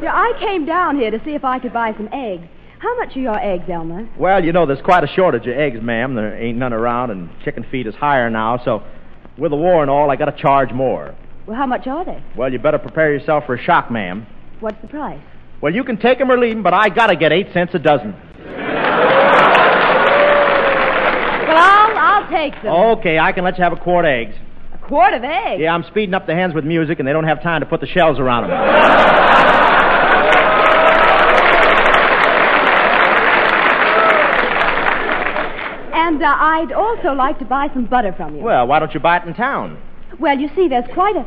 Yeah, 0.00 0.14
I 0.14 0.32
came 0.38 0.64
down 0.64 0.96
here 0.96 1.10
to 1.10 1.18
see 1.24 1.34
if 1.34 1.44
I 1.44 1.58
could 1.58 1.72
buy 1.72 1.92
some 1.96 2.08
eggs. 2.12 2.46
How 2.80 2.96
much 2.96 3.14
are 3.16 3.20
your 3.20 3.38
eggs, 3.38 3.64
Elmer? 3.70 4.08
Well, 4.18 4.42
you 4.42 4.52
know, 4.52 4.64
there's 4.66 4.80
quite 4.82 5.04
a 5.04 5.06
shortage 5.06 5.46
of 5.46 5.54
eggs, 5.56 5.80
ma'am. 5.82 6.14
There 6.14 6.34
ain't 6.34 6.56
none 6.56 6.72
around, 6.72 7.10
and 7.10 7.28
chicken 7.44 7.64
feed 7.70 7.86
is 7.86 7.94
higher 7.94 8.30
now, 8.30 8.58
so 8.64 8.82
with 9.36 9.50
the 9.50 9.56
war 9.56 9.82
and 9.82 9.90
all, 9.90 10.10
I 10.10 10.16
gotta 10.16 10.32
charge 10.36 10.72
more. 10.72 11.14
Well, 11.46 11.56
how 11.56 11.66
much 11.66 11.86
are 11.86 12.04
they? 12.04 12.22
Well, 12.36 12.50
you 12.50 12.58
better 12.58 12.78
prepare 12.78 13.12
yourself 13.12 13.44
for 13.44 13.54
a 13.54 13.62
shock, 13.62 13.90
ma'am. 13.90 14.26
What's 14.60 14.80
the 14.80 14.88
price? 14.88 15.20
Well, 15.60 15.74
you 15.74 15.84
can 15.84 15.98
take 15.98 16.20
'em 16.20 16.30
or 16.30 16.38
leave 16.38 16.56
'em, 16.56 16.62
but 16.62 16.72
I 16.72 16.88
gotta 16.88 17.16
get 17.16 17.32
eight 17.32 17.52
cents 17.52 17.74
a 17.74 17.78
dozen. 17.78 18.14
Well, 21.46 21.58
I'll, 21.58 21.98
I'll 21.98 22.30
take 22.30 22.54
them. 22.62 22.72
Okay, 22.98 23.18
I 23.18 23.32
can 23.32 23.44
let 23.44 23.58
you 23.58 23.64
have 23.64 23.72
a 23.74 23.76
quart 23.76 24.04
of 24.06 24.10
eggs. 24.10 24.34
A 24.72 24.78
quart 24.78 25.12
of 25.12 25.22
eggs. 25.22 25.60
Yeah, 25.60 25.74
I'm 25.74 25.84
speeding 25.84 26.14
up 26.14 26.26
the 26.26 26.34
hens 26.34 26.54
with 26.54 26.64
music, 26.64 26.98
and 26.98 27.06
they 27.06 27.12
don't 27.12 27.24
have 27.24 27.42
time 27.42 27.60
to 27.60 27.66
put 27.66 27.80
the 27.80 27.86
shells 27.86 28.18
around 28.18 28.48
them. 28.48 28.56
And 36.20 36.26
uh, 36.26 36.36
I'd 36.38 36.72
also 36.72 37.12
like 37.16 37.38
to 37.38 37.46
buy 37.46 37.68
some 37.72 37.86
butter 37.86 38.12
from 38.12 38.36
you. 38.36 38.42
well, 38.42 38.66
why 38.66 38.78
don't 38.78 38.92
you 38.92 39.00
buy 39.00 39.16
it 39.16 39.26
in 39.26 39.32
town? 39.32 39.80
Well, 40.18 40.38
you 40.38 40.50
see, 40.54 40.68
there's 40.68 40.84
quite 40.92 41.16
a. 41.16 41.20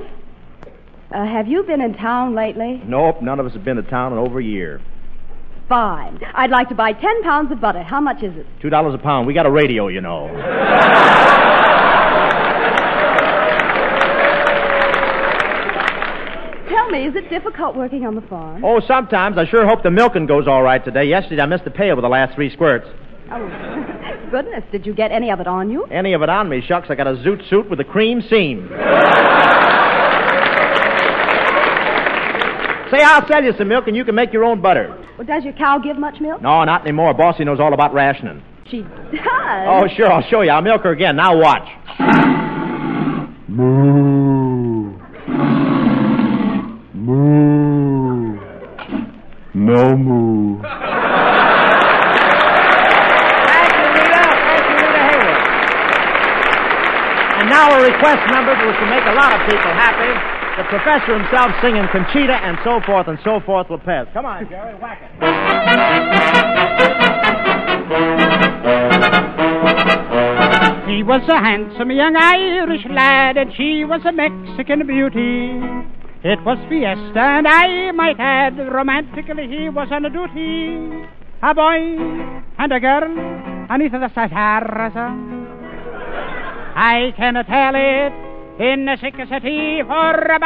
Uh, 1.12 1.26
have 1.26 1.48
you 1.48 1.64
been 1.64 1.82
in 1.82 1.96
town 1.96 2.36
lately? 2.36 2.80
Nope, 2.86 3.20
none 3.24 3.40
of 3.40 3.48
us 3.48 3.54
have 3.54 3.64
been 3.66 3.78
to 3.78 3.82
town 3.82 4.14
in 4.14 4.20
over 4.20 4.40
a 4.40 4.44
year. 4.44 4.82
Fine. 5.68 6.20
I'd 6.36 6.52
like 6.52 6.70
to 6.70 6.76
buy 6.76 6.94
ten 6.94 7.24
pounds 7.24 7.52
of 7.52 7.60
butter. 7.60 7.82
How 7.82 8.00
much 8.00 8.22
is 8.22 8.38
it? 8.38 8.46
Two 8.62 8.70
dollars 8.70 8.94
a 8.94 9.00
pound. 9.00 9.26
We 9.26 9.34
got 9.34 9.48
a 9.48 9.52
radio, 9.52 9.88
you 9.88 10.00
know. 10.02 10.28
Tell 16.70 16.90
me, 16.90 17.06
is 17.08 17.16
it 17.16 17.30
difficult 17.30 17.76
working 17.76 18.06
on 18.06 18.14
the 18.16 18.22
farm? 18.22 18.64
Oh, 18.64 18.80
sometimes. 18.88 19.38
I 19.40 19.46
sure 19.50 19.66
hope 19.68 19.82
the 19.84 19.92
milking 19.92 20.28
goes 20.28 20.48
all 20.48 20.62
right 20.62 20.84
today. 20.84 21.06
Yesterday 21.06 21.42
I 21.42 21.46
missed 21.48 21.66
the 21.66 21.72
pail 21.72 21.96
with 21.96 22.04
the 22.04 22.10
last 22.10 22.36
three 22.36 22.52
squirts. 22.52 22.88
Oh, 23.32 24.10
goodness, 24.34 24.64
did 24.72 24.84
you 24.84 24.96
get 24.96 25.12
any 25.12 25.30
of 25.30 25.40
it 25.40 25.46
on 25.46 25.70
you? 25.70 25.86
Any 25.86 26.14
of 26.14 26.24
it 26.24 26.30
on 26.30 26.50
me, 26.50 26.60
shucks. 26.68 26.88
I 26.90 26.96
got 26.96 27.06
a 27.06 27.14
zoot 27.18 27.48
suit 27.52 27.70
with 27.70 27.80
a 27.80 27.84
cream 27.84 28.20
seam. 28.20 28.68
Say, 32.92 33.04
I'll 33.04 33.28
sell 33.28 33.44
you 33.44 33.54
some 33.60 33.68
milk 33.68 33.86
and 33.88 33.96
you 33.96 34.04
can 34.04 34.16
make 34.16 34.34
your 34.34 34.44
own 34.44 34.60
butter. 34.60 34.98
Well, 35.20 35.28
does 35.28 35.44
your 35.44 35.54
cow 35.54 35.78
give 35.78 36.00
much 36.00 36.20
milk? 36.20 36.42
No, 36.42 36.64
not 36.64 36.82
anymore. 36.82 37.14
Bossy 37.14 37.44
knows 37.44 37.60
all 37.60 37.76
about 37.76 37.94
rationing. 37.94 38.42
She 38.72 38.82
does. 38.82 39.68
Oh, 39.68 39.88
sure, 39.96 40.12
I'll 40.12 40.28
show 40.30 40.42
you. 40.42 40.50
I'll 40.50 40.64
milk 40.64 40.82
her 40.82 40.92
again. 40.94 41.16
Now 41.16 41.38
watch. 41.38 41.70
Moo. 43.48 44.98
Moo. 46.96 48.40
No 49.56 49.96
moo. 49.96 50.60
Thank 53.46 53.74
you, 53.78 53.88
Rita. 53.94 54.24
Thank 54.50 54.66
you, 54.70 54.76
Rita 54.82 55.02
Hayworth. 55.08 55.46
And 57.40 57.43
now 57.54 57.70
a 57.70 57.80
request 57.86 58.26
number 58.34 58.58
which 58.66 58.78
will 58.82 58.90
make 58.90 59.06
a 59.06 59.14
lot 59.14 59.30
of 59.30 59.46
people 59.46 59.70
happy. 59.78 60.10
The 60.58 60.66
professor 60.74 61.14
himself 61.18 61.54
singing 61.62 61.86
Conchita 61.94 62.34
and 62.34 62.58
so 62.66 62.82
forth 62.86 63.08
and 63.08 63.20
so 63.24 63.40
forth 63.46 63.70
Lopez. 63.70 64.08
Come 64.14 64.26
on, 64.26 64.50
Jerry, 64.50 64.74
whack 64.82 64.98
it. 65.02 65.14
He 70.90 71.04
was 71.04 71.22
a 71.30 71.38
handsome 71.38 71.92
young 71.92 72.16
Irish 72.16 72.86
lad, 72.90 73.38
and 73.38 73.52
she 73.56 73.84
was 73.86 74.02
a 74.06 74.12
Mexican 74.12 74.86
beauty. 74.86 75.60
It 76.24 76.40
was 76.46 76.58
fiesta, 76.70 77.20
and 77.20 77.48
I 77.48 77.92
might 77.92 78.20
add, 78.20 78.58
romantically 78.58 79.48
he 79.48 79.70
was 79.70 79.90
on 79.92 80.04
duty. 80.04 81.08
A 81.42 81.54
boy 81.54 81.98
and 82.58 82.72
a 82.72 82.80
girl, 82.80 83.04
Anita 83.70 84.00
the 84.00 84.08
Satarza. 84.16 85.33
I 86.76 87.14
cannot 87.16 87.46
tell 87.46 87.76
it 87.76 88.14
in 88.60 88.86
the 88.86 88.98
sick 88.98 89.14
city 89.30 89.82
for 89.86 90.14
a 90.16 90.40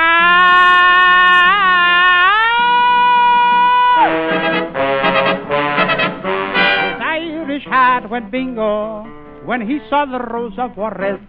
His 6.84 7.02
Irish 7.02 7.66
heart 7.66 8.10
went 8.10 8.30
bingo 8.30 9.04
when 9.46 9.62
he 9.68 9.80
saw 9.90 10.06
the 10.06 10.20
Rosa 10.20 10.68
Juarez. 10.76 11.20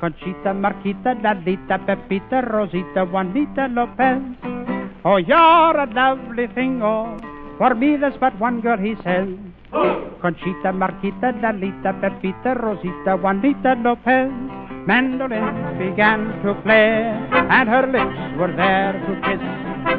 Conchita, 0.00 0.54
Marquita, 0.54 1.14
Lolita, 1.22 1.78
Pepita, 1.78 2.42
Rosita, 2.50 3.04
Juanita 3.04 3.68
Lopez. 3.68 4.22
Oh, 5.04 5.16
you're 5.16 5.76
a 5.76 5.86
lovely 5.92 6.46
thing, 6.54 6.80
oh. 6.82 7.18
For 7.58 7.74
me, 7.74 7.96
there's 7.96 8.16
but 8.18 8.38
one 8.38 8.60
girl, 8.60 8.78
he 8.78 8.94
says. 9.02 9.28
Conchita, 9.70 10.72
Marquita, 10.72 11.32
Lolita, 11.42 11.92
Pepita, 12.00 12.54
Rosita, 12.54 13.16
Juanita 13.16 13.76
Lopez. 13.82 14.30
Mandolins 14.86 15.78
began 15.78 16.42
to 16.42 16.54
play, 16.62 17.04
and 17.32 17.68
her 17.68 17.86
lips 17.86 18.38
were 18.38 18.52
there 18.56 18.92
to 18.92 19.14
kiss. 19.22 19.40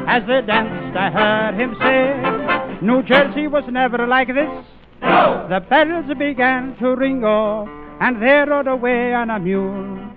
As 0.06 0.26
they 0.26 0.42
danced, 0.42 0.96
I 0.96 1.10
heard 1.10 1.54
him 1.54 1.76
say, 1.80 2.80
New 2.84 3.02
Jersey 3.04 3.46
was 3.46 3.64
never 3.70 4.06
like 4.06 4.28
this. 4.28 4.50
The 5.00 5.64
bells 5.68 6.06
began 6.18 6.76
to 6.80 6.96
ring, 6.96 7.22
oh, 7.24 7.68
and 8.00 8.20
they 8.20 8.44
rode 8.48 8.66
away 8.66 9.14
on 9.14 9.30
a 9.30 9.38
mule. 9.38 10.09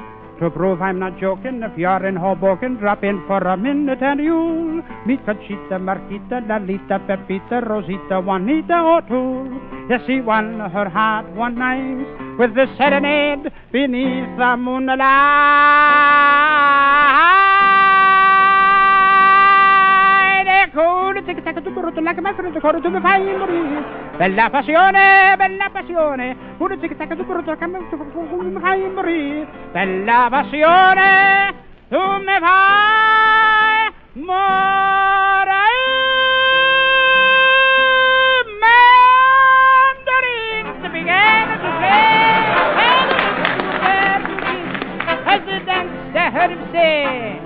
To 0.43 0.49
prove 0.49 0.82
I'm 0.82 0.99
not 0.99 1.21
joking, 1.21 1.63
if 1.63 1.77
you're 1.77 2.06
in 2.06 2.17
Hoboken, 2.17 2.75
drop 2.75 3.01
in 3.06 3.23
for 3.27 3.38
a 3.38 3.56
minute 3.56 4.01
and 4.01 4.19
you'll 4.19 4.84
meet 5.06 5.25
Conchita, 5.25 5.79
Marquita, 5.79 6.45
Lolita, 6.45 6.99
Pepita, 7.08 7.62
Rosita, 7.65 8.19
Juanita 8.19 8.73
O'Toole. 8.73 9.47
You 9.89 9.99
see, 10.06 10.19
won 10.19 10.60
her 10.60 10.89
heart 10.89 11.29
one 11.34 11.56
night 11.56 12.38
with 12.38 12.53
the 12.56 12.65
serenade 12.75 13.53
beneath 13.71 14.38
the 14.38 14.58
moonlight. 14.58 14.99
Bella 24.17 24.49
passione, 24.49 25.36
bella 25.38 25.69
passione. 25.71 26.36
Pure 26.58 26.78
tic 26.80 26.95
tac 26.95 27.15
tu 27.15 27.26
brutto 27.26 27.56
like 27.58 27.65
mi 27.65 28.60
fai 28.62 28.88
morire. 28.89 29.47
Bella 29.71 30.28
passione, 30.30 31.54
tu 31.89 31.97
mi 31.97 32.39
fai 32.39 33.91
morire. 34.13 34.62
Mandarins 40.04 40.91
began 40.91 41.47
to 41.58 41.69
play. 41.80 42.02
As 45.26 45.41
I 46.15 46.30
heard 46.30 46.52
him 46.52 46.63
say, 46.71 47.41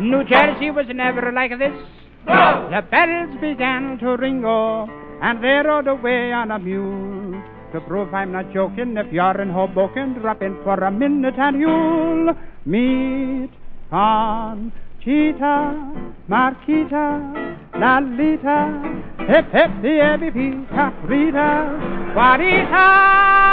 New 0.00 0.24
Jersey 0.24 0.70
was 0.70 0.86
never 0.92 1.30
like 1.30 1.56
this. 1.56 1.72
The 2.26 2.82
bells 2.90 3.36
began 3.40 3.98
to 3.98 4.16
ring, 4.16 4.44
oh, 4.44 4.88
and 5.22 5.42
they 5.42 5.60
rode 5.64 5.86
away 5.86 6.32
on 6.32 6.50
a 6.50 6.58
mule. 6.58 7.42
To 7.72 7.80
prove 7.82 8.12
I'm 8.12 8.32
not 8.32 8.52
joking, 8.52 8.96
if 8.96 9.12
you're 9.12 9.40
in 9.40 9.50
Hoboken, 9.50 10.14
drop 10.14 10.42
in 10.42 10.56
for 10.64 10.74
a 10.74 10.90
minute 10.90 11.38
and 11.38 11.60
you'll 11.60 12.34
meet 12.66 13.50
Conchita, 13.90 14.72
Marquita, 16.28 17.56
Lolita, 17.74 19.02
hip 19.28 19.52
hip 19.52 19.70
the 19.82 20.00
Evita, 20.02 20.92
Rita, 21.08 22.12
Juanita, 22.14 23.49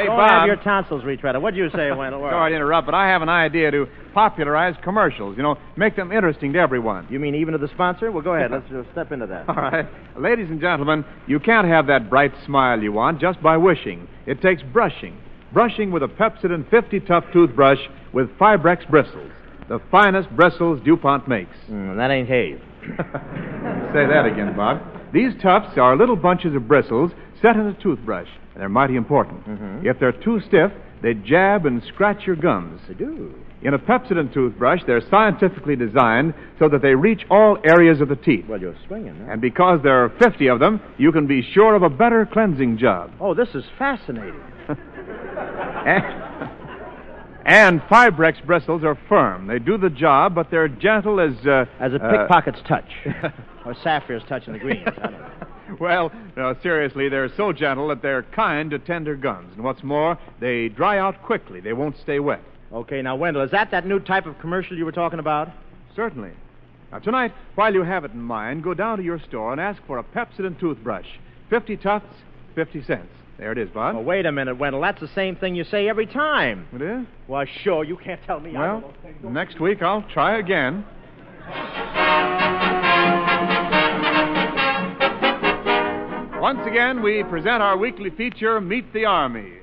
Say, 0.00 0.06
Go 0.06 0.16
Bob. 0.16 0.30
have 0.30 0.46
your 0.46 0.56
tonsils 0.56 1.02
retreaded. 1.04 1.40
What'd 1.40 1.56
you 1.56 1.70
say, 1.70 1.90
Wendell? 1.92 2.20
Sorry 2.30 2.52
to 2.52 2.56
interrupt, 2.56 2.86
but 2.86 2.94
I 2.94 3.08
have 3.08 3.22
an 3.22 3.28
idea 3.28 3.70
to 3.70 3.86
popularize 4.14 4.74
commercials. 4.82 5.36
You 5.36 5.42
know, 5.42 5.56
make 5.76 5.96
them 5.96 6.12
interesting 6.12 6.52
to 6.54 6.58
everyone. 6.58 7.06
You 7.10 7.18
mean 7.18 7.34
even 7.34 7.52
to 7.52 7.58
the 7.58 7.68
sponsor? 7.68 8.10
Well, 8.10 8.22
go 8.22 8.34
ahead. 8.34 8.50
Let's 8.50 8.70
uh, 8.72 8.82
step 8.92 9.12
into 9.12 9.26
that. 9.26 9.48
All 9.48 9.54
right. 9.56 9.86
Ladies 10.18 10.48
and 10.50 10.60
gentlemen, 10.60 11.04
you 11.26 11.38
can't 11.40 11.66
have 11.66 11.86
that 11.88 12.10
bright 12.10 12.32
smile 12.44 12.80
you 12.82 12.92
want 12.92 13.20
just 13.20 13.42
by 13.42 13.56
wishing. 13.56 14.08
It 14.26 14.40
takes 14.42 14.62
brushing. 14.62 15.16
Brushing 15.52 15.90
with 15.90 16.02
a 16.02 16.08
Pepsodent 16.08 16.70
50 16.70 17.00
Tuft 17.00 17.32
toothbrush 17.32 17.80
with 18.12 18.28
Fibrex 18.38 18.88
bristles. 18.88 19.30
The 19.68 19.80
finest 19.90 20.28
bristles 20.30 20.80
DuPont 20.84 21.28
makes. 21.28 21.56
Mm, 21.70 21.96
that 21.96 22.10
ain't 22.10 22.28
hay. 22.28 22.60
Say 23.92 24.06
that 24.06 24.26
again, 24.26 24.56
Bob. 24.56 24.80
These 25.12 25.32
tufts 25.42 25.76
are 25.78 25.96
little 25.96 26.16
bunches 26.16 26.54
of 26.54 26.68
bristles 26.68 27.12
set 27.42 27.56
in 27.56 27.66
a 27.66 27.74
toothbrush, 27.74 28.28
and 28.54 28.60
they're 28.60 28.68
mighty 28.68 28.96
important. 28.96 29.46
Mhm. 29.48 29.84
If 29.84 29.98
they're 29.98 30.12
too 30.12 30.40
stiff, 30.40 30.72
they 31.02 31.14
jab 31.14 31.66
and 31.66 31.82
scratch 31.82 32.26
your 32.26 32.36
gums. 32.36 32.80
They 32.86 32.94
do. 32.94 33.34
In 33.62 33.74
a 33.74 33.78
Pepsodent 33.78 34.32
toothbrush, 34.32 34.82
they're 34.86 35.00
scientifically 35.02 35.76
designed 35.76 36.32
so 36.58 36.68
that 36.68 36.80
they 36.80 36.94
reach 36.94 37.26
all 37.30 37.58
areas 37.64 38.00
of 38.00 38.08
the 38.08 38.16
teeth. 38.16 38.46
Well, 38.48 38.60
you're 38.60 38.74
swinging. 38.86 39.14
Huh? 39.26 39.32
And 39.32 39.40
because 39.40 39.82
there 39.82 40.02
are 40.04 40.08
50 40.08 40.46
of 40.48 40.60
them, 40.60 40.80
you 40.96 41.12
can 41.12 41.26
be 41.26 41.42
sure 41.42 41.74
of 41.74 41.82
a 41.82 41.90
better 41.90 42.24
cleansing 42.24 42.78
job. 42.78 43.10
Oh, 43.20 43.34
this 43.34 43.54
is 43.54 43.64
fascinating. 43.78 44.34
And, 45.86 46.04
And 47.46 47.80
Fibrex 47.82 48.44
bristles 48.44 48.84
are 48.84 48.96
firm. 49.08 49.46
They 49.46 49.58
do 49.58 49.78
the 49.78 49.88
job, 49.90 50.34
but 50.34 50.50
they're 50.50 50.68
gentle 50.68 51.18
as 51.20 51.32
uh, 51.46 51.64
As 51.80 51.92
a 51.94 51.96
uh, 51.96 52.10
pickpocket's 52.10 52.60
touch. 52.68 52.84
or 53.64 53.74
Sapphire's 53.82 54.22
touching 54.28 54.52
the 54.52 54.58
greens. 54.58 54.86
I 54.86 54.90
don't 54.90 55.12
know. 55.12 55.30
well, 55.80 56.12
no, 56.36 56.54
seriously, 56.62 57.08
they're 57.08 57.34
so 57.36 57.52
gentle 57.52 57.88
that 57.88 58.02
they're 58.02 58.22
kind 58.22 58.70
to 58.70 58.78
tender 58.78 59.16
guns. 59.16 59.52
And 59.54 59.64
what's 59.64 59.82
more, 59.82 60.18
they 60.40 60.68
dry 60.68 60.98
out 60.98 61.22
quickly. 61.22 61.60
They 61.60 61.72
won't 61.72 61.96
stay 61.98 62.20
wet. 62.20 62.42
Okay, 62.72 63.02
now, 63.02 63.16
Wendell, 63.16 63.42
is 63.42 63.50
that 63.50 63.70
that 63.72 63.86
new 63.86 63.98
type 63.98 64.26
of 64.26 64.38
commercial 64.38 64.76
you 64.76 64.84
were 64.84 64.92
talking 64.92 65.18
about? 65.18 65.48
Certainly. 65.96 66.30
Now, 66.92 66.98
tonight, 66.98 67.32
while 67.54 67.72
you 67.72 67.82
have 67.82 68.04
it 68.04 68.12
in 68.12 68.22
mind, 68.22 68.62
go 68.62 68.74
down 68.74 68.98
to 68.98 69.04
your 69.04 69.20
store 69.20 69.52
and 69.52 69.60
ask 69.60 69.80
for 69.86 69.98
a 69.98 70.04
Pepsodent 70.04 70.58
toothbrush. 70.58 71.06
50 71.50 71.76
tufts, 71.78 72.14
50 72.54 72.84
cents. 72.84 73.08
There 73.38 73.52
it 73.52 73.58
is, 73.58 73.70
Bob. 73.70 73.94
Well, 73.94 74.04
wait 74.04 74.26
a 74.26 74.32
minute, 74.32 74.58
Wendell. 74.58 74.82
That's 74.82 75.00
the 75.00 75.08
same 75.08 75.34
thing 75.34 75.54
you 75.54 75.64
say 75.64 75.88
every 75.88 76.06
time. 76.06 76.68
It 76.74 76.82
is? 76.82 77.06
Well, 77.26 77.46
sure. 77.62 77.84
You 77.84 77.96
can't 77.96 78.20
tell 78.24 78.38
me. 78.38 78.54
I 78.54 78.74
Well, 79.22 79.32
next 79.32 79.60
week 79.60 79.82
I'll 79.82 80.02
try 80.02 80.38
again. 80.38 80.84
Once 86.40 86.66
again, 86.66 87.02
we 87.02 87.22
present 87.24 87.62
our 87.62 87.76
weekly 87.76 88.08
feature, 88.08 88.58
Meet 88.62 88.94
the 88.94 89.04
Army. 89.04 89.58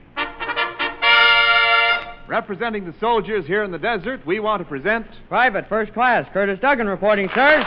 Representing 2.27 2.85
the 2.85 2.93
soldiers 2.99 3.47
here 3.47 3.63
in 3.63 3.71
the 3.71 3.79
desert, 3.79 4.23
we 4.27 4.39
want 4.39 4.61
to 4.61 4.65
present 4.69 5.07
Private, 5.27 5.67
first 5.67 5.91
class. 5.93 6.27
Curtis 6.31 6.59
Duggan 6.61 6.85
reporting, 6.87 7.29
sir. 7.33 7.63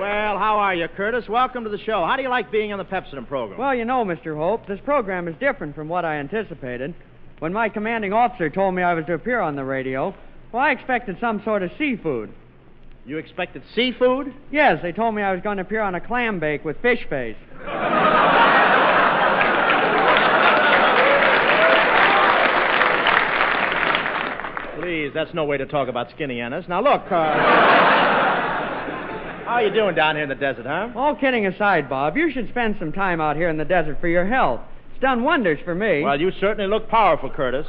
Well, 0.00 0.36
how 0.36 0.58
are 0.58 0.74
you, 0.74 0.85
Curtis? 0.96 1.28
Welcome 1.28 1.64
to 1.64 1.70
the 1.70 1.78
show. 1.78 2.06
How 2.06 2.16
do 2.16 2.22
you 2.22 2.30
like 2.30 2.50
being 2.50 2.72
on 2.72 2.78
the 2.78 2.84
Pepsodent 2.84 3.28
program? 3.28 3.58
Well, 3.58 3.74
you 3.74 3.84
know, 3.84 4.02
Mr. 4.02 4.34
Hope, 4.34 4.66
this 4.66 4.80
program 4.82 5.28
is 5.28 5.34
different 5.38 5.74
from 5.74 5.90
what 5.90 6.06
I 6.06 6.16
anticipated. 6.16 6.94
When 7.38 7.52
my 7.52 7.68
commanding 7.68 8.14
officer 8.14 8.48
told 8.48 8.74
me 8.74 8.82
I 8.82 8.94
was 8.94 9.04
to 9.04 9.12
appear 9.12 9.40
on 9.40 9.56
the 9.56 9.64
radio, 9.64 10.14
well, 10.52 10.62
I 10.62 10.70
expected 10.70 11.18
some 11.20 11.42
sort 11.44 11.62
of 11.62 11.70
seafood. 11.76 12.32
you 13.04 13.18
expected 13.18 13.62
seafood? 13.74 14.32
Yes, 14.50 14.78
they 14.80 14.92
told 14.92 15.14
me 15.14 15.20
I 15.20 15.32
was 15.32 15.42
going 15.42 15.58
to 15.58 15.64
appear 15.64 15.82
on 15.82 15.94
a 15.94 16.00
clam 16.00 16.40
bake 16.40 16.64
with 16.64 16.80
fish 16.80 17.06
face. 17.10 17.36
Please, 24.80 25.10
that's 25.12 25.34
no 25.34 25.44
way 25.44 25.58
to 25.58 25.66
talk 25.66 25.88
about 25.88 26.10
Skinny 26.14 26.40
Ennis. 26.40 26.64
Now, 26.68 26.80
look, 26.80 27.02
uh... 27.12 28.05
how 29.46 29.60
you 29.60 29.70
doing 29.72 29.94
down 29.94 30.16
here 30.16 30.24
in 30.24 30.28
the 30.28 30.34
desert, 30.34 30.66
huh? 30.66 30.88
All 30.96 31.14
kidding 31.14 31.46
aside, 31.46 31.88
Bob, 31.88 32.16
you 32.16 32.30
should 32.32 32.48
spend 32.48 32.76
some 32.78 32.92
time 32.92 33.20
out 33.20 33.36
here 33.36 33.48
in 33.48 33.56
the 33.56 33.64
desert 33.64 34.00
for 34.00 34.08
your 34.08 34.26
health. 34.26 34.60
It's 34.90 35.00
done 35.00 35.22
wonders 35.22 35.58
for 35.64 35.74
me. 35.74 36.02
Well, 36.02 36.20
you 36.20 36.32
certainly 36.40 36.68
look 36.68 36.88
powerful, 36.88 37.30
Curtis. 37.30 37.66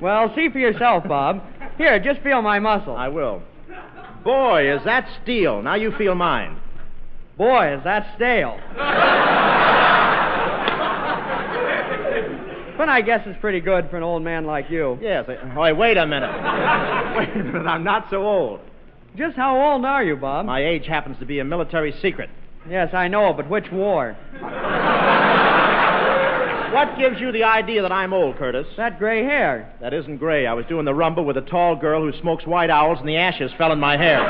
Well, 0.00 0.32
see 0.34 0.48
for 0.48 0.58
yourself, 0.58 1.06
Bob. 1.06 1.42
Here, 1.76 2.00
just 2.00 2.22
feel 2.22 2.40
my 2.40 2.58
muscle. 2.58 2.96
I 2.96 3.08
will. 3.08 3.42
Boy, 4.24 4.74
is 4.74 4.82
that 4.84 5.06
steel. 5.22 5.62
Now 5.62 5.74
you 5.74 5.92
feel 5.96 6.14
mine. 6.14 6.58
Boy, 7.36 7.74
is 7.76 7.84
that 7.84 8.14
stale. 8.16 8.58
but 12.78 12.88
I 12.88 13.02
guess 13.04 13.20
it's 13.26 13.38
pretty 13.40 13.60
good 13.60 13.90
for 13.90 13.98
an 13.98 14.02
old 14.02 14.22
man 14.22 14.46
like 14.46 14.70
you. 14.70 14.98
Yes. 15.02 15.26
I... 15.28 15.36
Oh, 15.56 15.74
wait 15.74 15.98
a 15.98 16.06
minute. 16.06 16.30
wait 17.16 17.30
a 17.34 17.44
minute. 17.44 17.66
I'm 17.66 17.84
not 17.84 18.06
so 18.10 18.26
old. 18.26 18.60
Just 19.16 19.36
how 19.36 19.72
old 19.72 19.84
are 19.84 20.04
you, 20.04 20.16
Bob? 20.16 20.46
My 20.46 20.64
age 20.64 20.86
happens 20.86 21.18
to 21.18 21.26
be 21.26 21.40
a 21.40 21.44
military 21.44 21.92
secret. 22.00 22.30
Yes, 22.68 22.94
I 22.94 23.08
know, 23.08 23.32
but 23.32 23.48
which 23.48 23.70
war? 23.72 24.16
What 26.70 26.96
gives 26.96 27.20
you 27.20 27.32
the 27.32 27.42
idea 27.42 27.82
that 27.82 27.90
I'm 27.90 28.12
old, 28.12 28.36
Curtis? 28.36 28.64
That 28.76 29.00
gray 29.00 29.24
hair. 29.24 29.74
That 29.80 29.92
isn't 29.92 30.18
gray. 30.18 30.46
I 30.46 30.52
was 30.52 30.64
doing 30.66 30.84
the 30.84 30.94
rumble 30.94 31.24
with 31.24 31.36
a 31.36 31.40
tall 31.40 31.74
girl 31.74 32.00
who 32.00 32.16
smokes 32.20 32.46
white 32.46 32.70
owls, 32.70 33.00
and 33.00 33.08
the 33.08 33.16
ashes 33.16 33.50
fell 33.58 33.72
in 33.72 33.80
my 33.80 33.96
hair. 33.96 34.18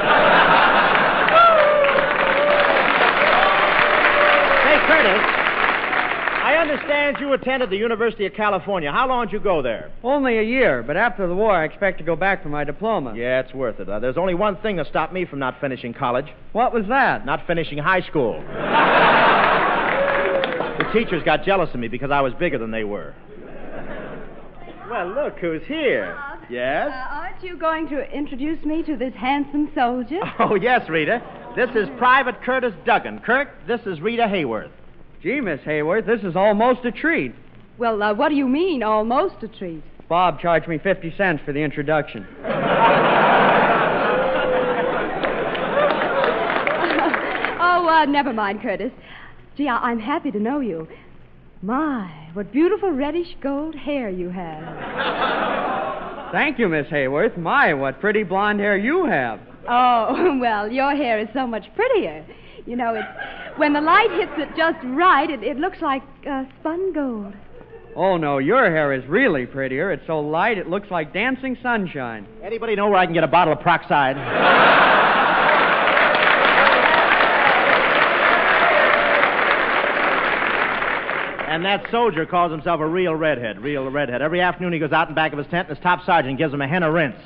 Say, 4.65 4.79
Curtis, 4.89 5.21
I 6.41 6.57
understand 6.59 7.10
you 7.21 7.33
attended 7.33 7.71
the 7.71 7.77
University 7.77 8.27
of 8.27 8.35
California. 8.35 8.91
How 8.91 9.09
long 9.09 9.27
did 9.27 9.33
you 9.33 9.41
go 9.41 9.63
there? 9.63 9.91
Only 10.03 10.39
a 10.39 10.43
year, 10.43 10.83
but 10.83 10.97
after 10.97 11.27
the 11.27 11.35
war, 11.35 11.53
I 11.53 11.65
expect 11.65 11.99
to 11.99 12.05
go 12.05 12.17
back 12.17 12.43
for 12.43 12.49
my 12.49 12.65
diploma. 12.65 13.15
Yeah, 13.17 13.41
it's 13.41 13.55
worth 13.55 13.81
it. 13.81 13.89
Uh, 13.89 13.99
there's 14.01 14.17
only 14.17 14.35
one 14.35 14.57
thing 14.57 14.77
that 14.77 14.87
stopped 14.87 15.13
me 15.13 15.25
from 15.25 15.39
not 15.39 15.61
finishing 15.61 15.95
college 15.95 16.27
What 16.53 16.73
was 16.73 16.87
that? 16.89 17.25
not 17.27 17.47
finishing 17.47 17.79
high 17.79 18.03
school. 18.03 18.35
the 20.79 20.85
teachers 20.93 21.23
got 21.25 21.45
jealous 21.45 21.71
of 21.75 21.81
me 21.81 21.89
because 21.89 22.11
I 22.11 22.21
was 22.21 22.33
bigger 22.35 22.59
than 22.59 22.71
they 22.71 22.85
were. 22.85 23.15
Well, 24.91 25.09
look 25.09 25.39
who's 25.39 25.63
here. 25.67 26.15
Bob? 26.17 26.41
Yes? 26.51 26.89
Uh, 26.91 27.15
aren't 27.15 27.43
you 27.45 27.57
going 27.57 27.89
to 27.91 28.01
introduce 28.13 28.65
me 28.65 28.83
to 28.83 28.97
this 28.97 29.15
handsome 29.15 29.71
soldier? 29.75 30.21
Oh, 30.41 30.57
yes, 30.57 30.89
Rita. 30.89 31.23
This 31.55 31.71
is 31.77 31.89
Private 31.99 32.43
Curtis 32.43 32.73
Duggan. 32.85 33.21
Kirk, 33.21 33.49
this 33.69 33.81
is 33.87 34.01
Rita 34.01 34.23
Hayworth. 34.25 34.71
Gee, 35.23 35.41
Miss 35.41 35.61
Hayworth, 35.61 36.07
this 36.07 36.23
is 36.23 36.35
almost 36.35 36.85
a 36.85 36.91
treat. 36.93 37.35
Well, 37.79 38.03
uh, 38.03 38.15
what 38.15 38.31
do 38.31 38.35
you 38.37 38.49
mean, 38.49 38.83
almost 38.83 39.37
a 39.43 39.49
treat? 39.49 39.83
Bob 40.09 40.41
charged 40.41 40.67
me 40.67 40.79
50 40.79 41.15
cents 41.17 41.43
for 41.45 41.53
the 41.53 41.61
introduction. 41.61 42.27
oh, 47.61 47.87
uh, 47.89 48.05
never 48.07 48.33
mind, 48.33 48.63
Curtis. 48.63 48.93
Gee, 49.57 49.69
I- 49.69 49.91
I'm 49.91 49.99
happy 50.01 50.31
to 50.31 50.39
know 50.41 50.61
you. 50.61 50.89
My, 51.63 52.29
what 52.33 52.51
beautiful 52.53 52.91
reddish 52.91 53.37
gold 53.43 53.75
hair 53.75 54.09
you 54.09 54.31
have. 54.31 54.65
Thank 56.33 56.59
you, 56.59 56.69
Miss 56.69 56.87
Hayworth. 56.87 57.37
My, 57.37 57.75
what 57.75 58.01
pretty 58.01 58.23
blonde 58.23 58.61
hair 58.61 58.79
you 58.79 59.05
have. 59.05 59.41
Oh, 59.69 60.39
well, 60.41 60.71
your 60.73 60.97
hair 60.97 61.19
is 61.19 61.29
so 61.35 61.47
much 61.47 61.65
prettier. 61.77 62.25
You 62.71 62.77
know, 62.77 62.95
it's 62.95 63.59
when 63.59 63.73
the 63.73 63.81
light 63.81 64.13
hits 64.13 64.31
it 64.37 64.57
just 64.57 64.79
right, 64.85 65.29
it, 65.29 65.43
it 65.43 65.57
looks 65.57 65.79
like 65.83 66.05
uh, 66.25 66.45
spun 66.61 66.93
gold. 66.93 67.35
Oh, 67.97 68.17
no, 68.17 68.39
your 68.39 68.71
hair 68.71 68.93
is 68.93 69.05
really 69.09 69.45
prettier. 69.45 69.91
It's 69.91 70.07
so 70.07 70.21
light 70.21 70.57
it 70.57 70.69
looks 70.69 70.89
like 70.89 71.13
dancing 71.13 71.59
sunshine. 71.65 72.29
Anybody 72.45 72.77
know 72.77 72.87
where 72.87 72.99
I 72.99 73.07
can 73.07 73.13
get 73.13 73.25
a 73.25 73.27
bottle 73.27 73.55
of 73.55 73.59
peroxide? 73.59 74.17
And 81.49 81.65
that 81.65 81.91
soldier 81.91 82.25
calls 82.25 82.53
himself 82.53 82.81
a 82.81 82.87
real 82.87 83.17
redhead, 83.17 83.61
real 83.61 83.91
redhead. 83.91 84.23
Every 84.23 84.41
afternoon 84.41 84.75
he 84.75 84.79
goes 84.79 84.93
out 84.93 85.09
in 85.09 85.17
back 85.17 85.33
of 85.33 85.39
his 85.39 85.49
tent 85.49 85.67
and 85.69 85.77
his 85.77 85.83
top 85.83 86.07
sergeant 86.07 86.39
gives 86.39 86.55
him 86.55 86.61
a 86.61 86.69
henna 86.69 86.93
rinse. 86.93 87.17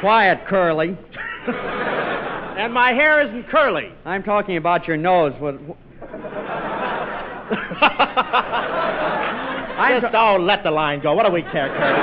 Quiet, 0.00 0.46
Curly. 0.46 0.96
And 2.58 2.74
my 2.74 2.90
hair 2.90 3.22
isn't 3.22 3.48
curly. 3.50 3.92
I'm 4.04 4.24
talking 4.24 4.56
about 4.56 4.88
your 4.88 4.96
nose. 4.96 5.32
With... 5.40 5.54
I'm 9.78 10.02
Just, 10.02 10.12
oh, 10.12 10.38
let 10.40 10.64
the 10.64 10.70
line 10.72 11.00
go. 11.00 11.14
What 11.14 11.24
do 11.24 11.30
we 11.30 11.42
care, 11.42 11.68
Curly? 11.68 12.02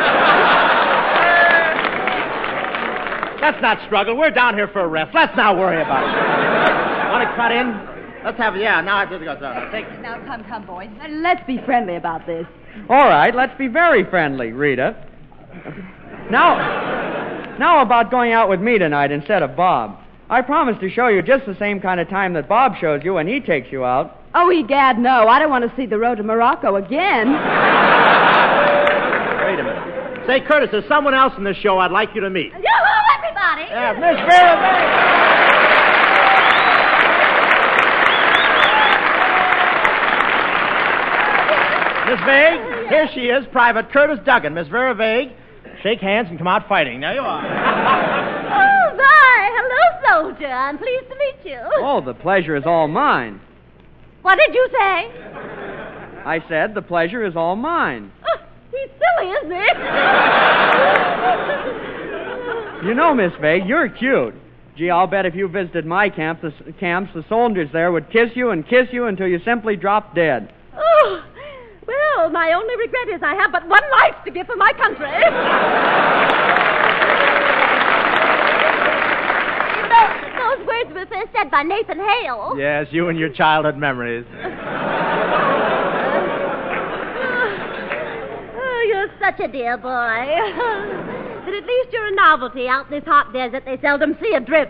Let's 3.41 3.61
not 3.61 3.85
struggle. 3.85 4.15
We're 4.15 4.31
down 4.31 4.53
here 4.55 4.69
for 4.69 4.79
a 4.79 4.87
rest. 4.87 5.13
Let's 5.13 5.35
not 5.35 5.57
worry 5.57 5.81
about 5.81 6.07
it. 6.07 7.11
Want 7.11 7.29
to 7.29 7.35
cut 7.35 7.51
in? 7.51 7.77
Let's 8.23 8.37
have, 8.37 8.55
yeah, 8.55 8.79
now 8.79 8.95
I 8.99 9.05
just 9.05 9.25
go. 9.25 9.35
So, 9.37 9.69
take, 9.73 9.87
Now, 10.01 10.25
come, 10.25 10.45
come, 10.45 10.65
boys. 10.65 10.89
Uh, 11.03 11.09
Let's 11.09 11.45
be 11.45 11.59
friendly 11.65 11.97
about 11.97 12.25
this. 12.25 12.47
All 12.89 13.09
right, 13.09 13.35
let's 13.35 13.57
be 13.57 13.67
very 13.67 14.09
friendly, 14.09 14.53
Rita. 14.53 14.95
Now, 16.31 16.55
now 17.59 17.81
about 17.81 18.11
going 18.11 18.31
out 18.31 18.49
with 18.49 18.61
me 18.61 18.77
tonight 18.77 19.11
instead 19.11 19.43
of 19.43 19.55
Bob. 19.55 19.99
I 20.29 20.41
promise 20.41 20.77
to 20.79 20.89
show 20.89 21.07
you 21.07 21.21
just 21.21 21.45
the 21.45 21.55
same 21.57 21.79
kind 21.79 21.99
of 21.99 22.09
time 22.09 22.33
that 22.33 22.49
Bob 22.49 22.75
shows 22.79 23.01
you 23.03 23.13
when 23.13 23.27
he 23.27 23.39
takes 23.39 23.71
you 23.71 23.85
out. 23.85 24.19
Oh, 24.33 24.49
egad, 24.49 24.97
no. 24.97 25.27
I 25.27 25.39
don't 25.39 25.51
want 25.51 25.69
to 25.69 25.75
see 25.77 25.85
the 25.85 25.97
road 25.99 26.15
to 26.15 26.23
Morocco 26.23 26.75
again. 26.75 27.31
wait 29.43 29.59
a 29.59 29.63
minute. 29.63 30.25
Say, 30.27 30.41
Curtis, 30.41 30.69
there's 30.71 30.87
someone 30.87 31.13
else 31.13 31.33
in 31.37 31.43
this 31.43 31.57
show 31.57 31.77
I'd 31.77 31.91
like 31.91 32.15
you 32.15 32.21
to 32.21 32.29
meet. 32.29 32.51
Yoo-hoo, 32.51 33.01
everybody! 33.17 33.65
Yeah, 33.69 33.93
Miss 33.93 34.17
Vera 34.25 34.57
Vague. 34.59 35.95
Miss 42.05 42.19
Vague, 42.23 42.59
here 42.89 43.09
she 43.13 43.21
is, 43.29 43.45
Private 43.51 43.89
Curtis 43.91 44.19
Duggan. 44.25 44.53
Miss 44.53 44.67
Vera 44.67 44.93
Vague, 44.93 45.31
shake 45.85 45.99
hands 46.01 46.27
and 46.29 46.37
come 46.39 46.47
out 46.47 46.67
fighting. 46.67 46.99
Now 46.99 47.13
you 47.13 47.21
are. 47.21 47.45
Oh, 48.57 48.95
my! 48.97 49.49
Hello, 49.53 50.31
soldier. 50.31 50.47
I'm 50.47 50.77
pleased 50.77 51.09
to 51.09 51.15
meet 51.17 51.51
you. 51.51 51.59
Oh, 51.77 52.01
the 52.03 52.13
pleasure 52.13 52.55
is 52.55 52.63
all 52.65 52.87
mine. 52.87 53.41
What 54.21 54.37
did 54.39 54.55
you 54.55 54.67
say? 54.71 55.11
I 56.25 56.39
said 56.47 56.73
the 56.73 56.81
pleasure 56.81 57.25
is 57.25 57.35
all 57.35 57.55
mine. 57.55 58.11
Oh, 58.25 58.39
he's 58.71 58.89
silly, 58.89 59.31
isn't 59.31 59.51
he? 62.81 62.87
You 62.87 62.93
know, 62.95 63.13
Miss 63.13 63.31
Vague, 63.41 63.65
you're 63.67 63.89
cute. 63.89 64.35
Gee, 64.77 64.89
I'll 64.89 65.07
bet 65.07 65.25
if 65.25 65.35
you 65.35 65.47
visited 65.47 65.85
my 65.85 66.09
camp, 66.09 66.41
the, 66.41 66.47
s- 66.49 66.73
camps, 66.79 67.11
the 67.15 67.25
soldiers 67.27 67.69
there 67.73 67.91
would 67.91 68.09
kiss 68.11 68.29
you 68.35 68.51
and 68.51 68.67
kiss 68.67 68.87
you 68.91 69.07
until 69.07 69.27
you 69.27 69.39
simply 69.45 69.75
dropped 69.75 70.15
dead. 70.15 70.53
My 72.29 72.53
only 72.53 72.75
regret 72.77 73.09
is 73.15 73.21
I 73.23 73.35
have 73.35 73.51
but 73.51 73.67
one 73.67 73.83
life 73.91 74.15
to 74.25 74.31
give 74.31 74.47
for 74.47 74.55
my 74.55 74.71
country. 74.73 75.11
Those, 79.91 80.15
those 80.41 80.67
words 80.67 80.89
were 80.93 81.05
first 81.05 81.31
said 81.35 81.51
by 81.51 81.63
Nathan 81.63 81.99
Hale. 81.99 82.55
Yes, 82.57 82.87
you 82.91 83.09
and 83.09 83.19
your 83.19 83.29
childhood 83.29 83.77
memories. 83.77 84.25
Oh, 88.57 88.87
you're 88.87 89.09
such 89.19 89.39
a 89.39 89.47
dear 89.47 89.77
boy. 89.77 89.87
but 91.45 91.53
at 91.53 91.65
least 91.65 91.89
you're 91.91 92.07
a 92.07 92.15
novelty. 92.15 92.67
Out 92.67 92.85
in 92.85 92.91
this 92.91 93.03
hot 93.05 93.33
desert, 93.33 93.63
they 93.65 93.79
seldom 93.81 94.17
see 94.21 94.33
a 94.33 94.39
drip. 94.39 94.69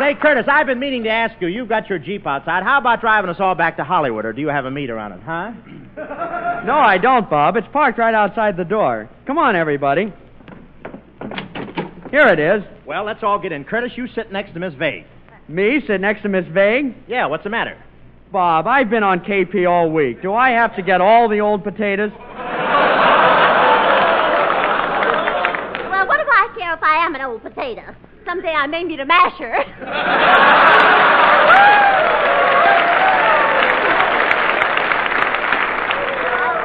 Say, 0.00 0.14
Curtis, 0.14 0.46
I've 0.50 0.64
been 0.64 0.78
meaning 0.78 1.04
to 1.04 1.10
ask 1.10 1.38
you. 1.42 1.48
You've 1.48 1.68
got 1.68 1.90
your 1.90 1.98
Jeep 1.98 2.26
outside. 2.26 2.62
How 2.62 2.78
about 2.78 3.02
driving 3.02 3.28
us 3.28 3.36
all 3.38 3.54
back 3.54 3.76
to 3.76 3.84
Hollywood, 3.84 4.24
or 4.24 4.32
do 4.32 4.40
you 4.40 4.48
have 4.48 4.64
a 4.64 4.70
meter 4.70 4.98
on 4.98 5.12
it, 5.12 5.20
huh? 5.22 5.52
No, 6.64 6.74
I 6.74 6.96
don't, 6.96 7.28
Bob. 7.28 7.56
It's 7.56 7.66
parked 7.72 7.98
right 7.98 8.14
outside 8.14 8.56
the 8.56 8.64
door. 8.64 9.10
Come 9.26 9.36
on, 9.36 9.56
everybody. 9.56 10.12
Here 12.10 12.26
it 12.28 12.38
is. 12.38 12.62
Well, 12.86 13.04
let's 13.04 13.22
all 13.22 13.38
get 13.38 13.52
in. 13.52 13.64
Curtis, 13.64 13.92
you 13.96 14.08
sit 14.14 14.32
next 14.32 14.54
to 14.54 14.60
Miss 14.60 14.72
Vague. 14.74 15.04
Me 15.48 15.80
sit 15.86 16.00
next 16.00 16.22
to 16.22 16.28
Miss 16.28 16.46
Vague. 16.52 16.94
Yeah, 17.06 17.26
what's 17.26 17.44
the 17.44 17.50
matter? 17.50 17.76
Bob, 18.32 18.66
I've 18.66 18.88
been 18.88 19.02
on 19.02 19.20
KP 19.20 19.68
all 19.68 19.90
week. 19.90 20.22
Do 20.22 20.32
I 20.32 20.50
have 20.50 20.74
to 20.76 20.82
get 20.82 21.00
all 21.00 21.28
the 21.28 21.40
old 21.40 21.62
potatoes? 21.62 22.12
Care 27.12 27.20
if 27.20 27.30
I 27.30 27.30
am 27.30 27.30
an 27.30 27.30
old 27.32 27.42
potato? 27.42 27.94
Someday 28.24 28.52
I 28.52 28.66
may 28.66 28.82
need 28.84 29.00
a 29.00 29.06
masher. 29.06 29.54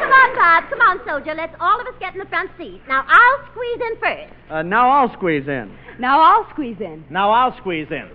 Come 0.02 0.12
on, 0.12 0.36
Bob. 0.36 0.64
Come 0.70 0.82
on, 0.82 1.00
soldier. 1.08 1.34
Let's 1.36 1.56
all 1.60 1.80
of 1.80 1.88
us 1.88 1.94
get 2.00 2.14
in 2.14 2.20
the 2.20 2.26
front 2.26 2.52
seat. 2.58 2.82
Now, 2.88 3.06
I'll 3.08 3.52
squeeze 3.52 3.80
in 3.82 3.98
first. 4.00 4.34
Uh, 4.50 4.62
now 4.62 4.90
I'll 4.90 5.14
squeeze 5.14 5.48
in. 5.48 5.72
Now 6.00 6.22
I'll 6.22 6.48
squeeze 6.52 6.78
in. 6.80 7.06
Now 7.10 7.32
I'll 7.32 7.58
squeeze 7.58 7.88
in. 7.90 8.10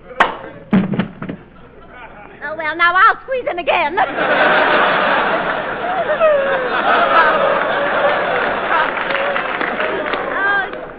Oh, 2.43 2.57
well, 2.57 2.75
now 2.77 2.95
I'll 2.95 3.21
squeeze 3.23 3.45
in 3.51 3.59
again. 3.59 3.99
oh, 3.99 4.05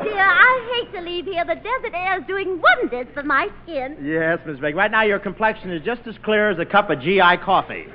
dear, 0.03 0.21
I 1.01 1.03
leave 1.03 1.25
here. 1.25 1.43
The 1.45 1.55
desert 1.55 1.93
air 1.93 2.19
is 2.19 2.27
doing 2.27 2.61
wonders 2.61 3.07
for 3.13 3.23
my 3.23 3.47
skin. 3.63 3.97
Yes, 4.03 4.39
Miss 4.45 4.59
Vague. 4.59 4.75
Right 4.75 4.91
now, 4.91 5.03
your 5.03 5.19
complexion 5.19 5.71
is 5.71 5.81
just 5.83 6.01
as 6.05 6.15
clear 6.23 6.49
as 6.51 6.59
a 6.59 6.65
cup 6.65 6.89
of 6.89 7.01
GI 7.01 7.37
coffee. 7.43 7.85